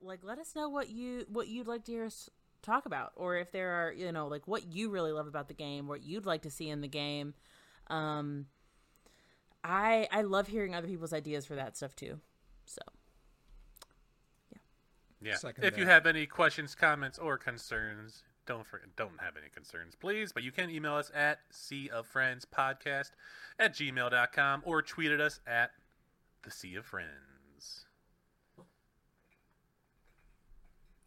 like 0.00 0.20
let 0.22 0.38
us 0.38 0.54
know 0.54 0.68
what 0.68 0.88
you 0.88 1.24
what 1.28 1.48
you'd 1.48 1.66
like 1.66 1.84
to 1.84 1.92
hear 1.92 2.04
us 2.04 2.30
talk 2.62 2.86
about, 2.86 3.12
or 3.16 3.36
if 3.36 3.50
there 3.52 3.70
are 3.70 3.92
you 3.92 4.10
know 4.12 4.28
like 4.28 4.46
what 4.46 4.72
you 4.72 4.90
really 4.90 5.12
love 5.12 5.26
about 5.26 5.48
the 5.48 5.54
game, 5.54 5.88
what 5.88 6.02
you'd 6.02 6.26
like 6.26 6.42
to 6.42 6.50
see 6.50 6.68
in 6.68 6.80
the 6.80 6.88
game. 6.88 7.34
Um, 7.88 8.46
I 9.64 10.08
I 10.12 10.22
love 10.22 10.48
hearing 10.48 10.74
other 10.74 10.88
people's 10.88 11.12
ideas 11.12 11.46
for 11.46 11.54
that 11.56 11.76
stuff 11.76 11.96
too. 11.96 12.20
So 12.66 12.82
Yeah. 15.26 15.34
Second 15.34 15.64
if 15.64 15.76
you 15.76 15.86
have 15.86 16.06
any 16.06 16.24
questions, 16.24 16.76
comments, 16.76 17.18
or 17.18 17.36
concerns, 17.36 18.22
don't 18.46 18.64
for, 18.64 18.80
don't 18.96 19.20
have 19.20 19.36
any 19.36 19.48
concerns, 19.52 19.96
please. 19.96 20.30
But 20.32 20.44
you 20.44 20.52
can 20.52 20.70
email 20.70 20.94
us 20.94 21.10
at 21.12 21.40
sea 21.50 21.90
of 21.90 22.06
friends 22.06 22.46
podcast 22.46 23.10
at 23.58 23.74
gmail.com 23.74 24.62
or 24.64 24.82
tweet 24.82 25.10
at 25.10 25.20
us 25.20 25.40
at 25.44 25.72
the 26.44 26.52
sea 26.52 26.76
of 26.76 26.86
friends. 26.86 27.86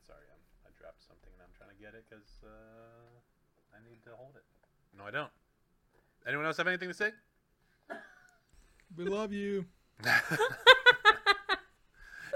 Sorry, 0.06 0.20
I'm, 0.34 0.42
I 0.66 0.70
dropped 0.78 1.02
something 1.02 1.32
and 1.34 1.42
I'm 1.42 1.54
trying 1.58 1.70
to 1.70 1.82
get 1.82 1.94
it 1.98 2.04
because 2.10 2.28
uh, 2.44 3.74
I 3.74 3.80
need 3.90 4.04
to 4.04 4.10
hold 4.18 4.36
it. 4.36 4.44
No, 4.98 5.06
I 5.06 5.12
don't. 5.12 5.32
Anyone 6.28 6.46
else 6.46 6.58
have 6.58 6.68
anything 6.68 6.90
to 6.90 6.94
say? 6.94 7.12
We 8.98 9.06
love 9.06 9.32
you. 9.32 9.66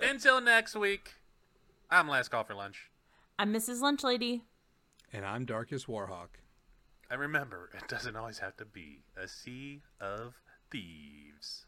Until 0.02 0.40
next 0.40 0.76
week, 0.76 1.16
I'm 1.94 2.08
Last 2.08 2.30
Call 2.30 2.44
for 2.44 2.56
Lunch. 2.56 2.90
I'm 3.38 3.54
Mrs. 3.54 3.80
Lunch 3.82 4.04
Lady. 4.04 4.46
And 5.14 5.24
I'm 5.24 5.46
Darkest 5.46 5.86
Warhawk. 5.86 6.40
And 7.12 7.22
remember, 7.22 7.70
it 7.72 7.88
doesn't 7.88 8.16
always 8.16 8.40
have 8.40 8.58
to 8.58 8.66
be 8.66 9.04
a 9.16 9.28
sea 9.28 9.84
of 10.02 10.34
thieves. 10.72 11.68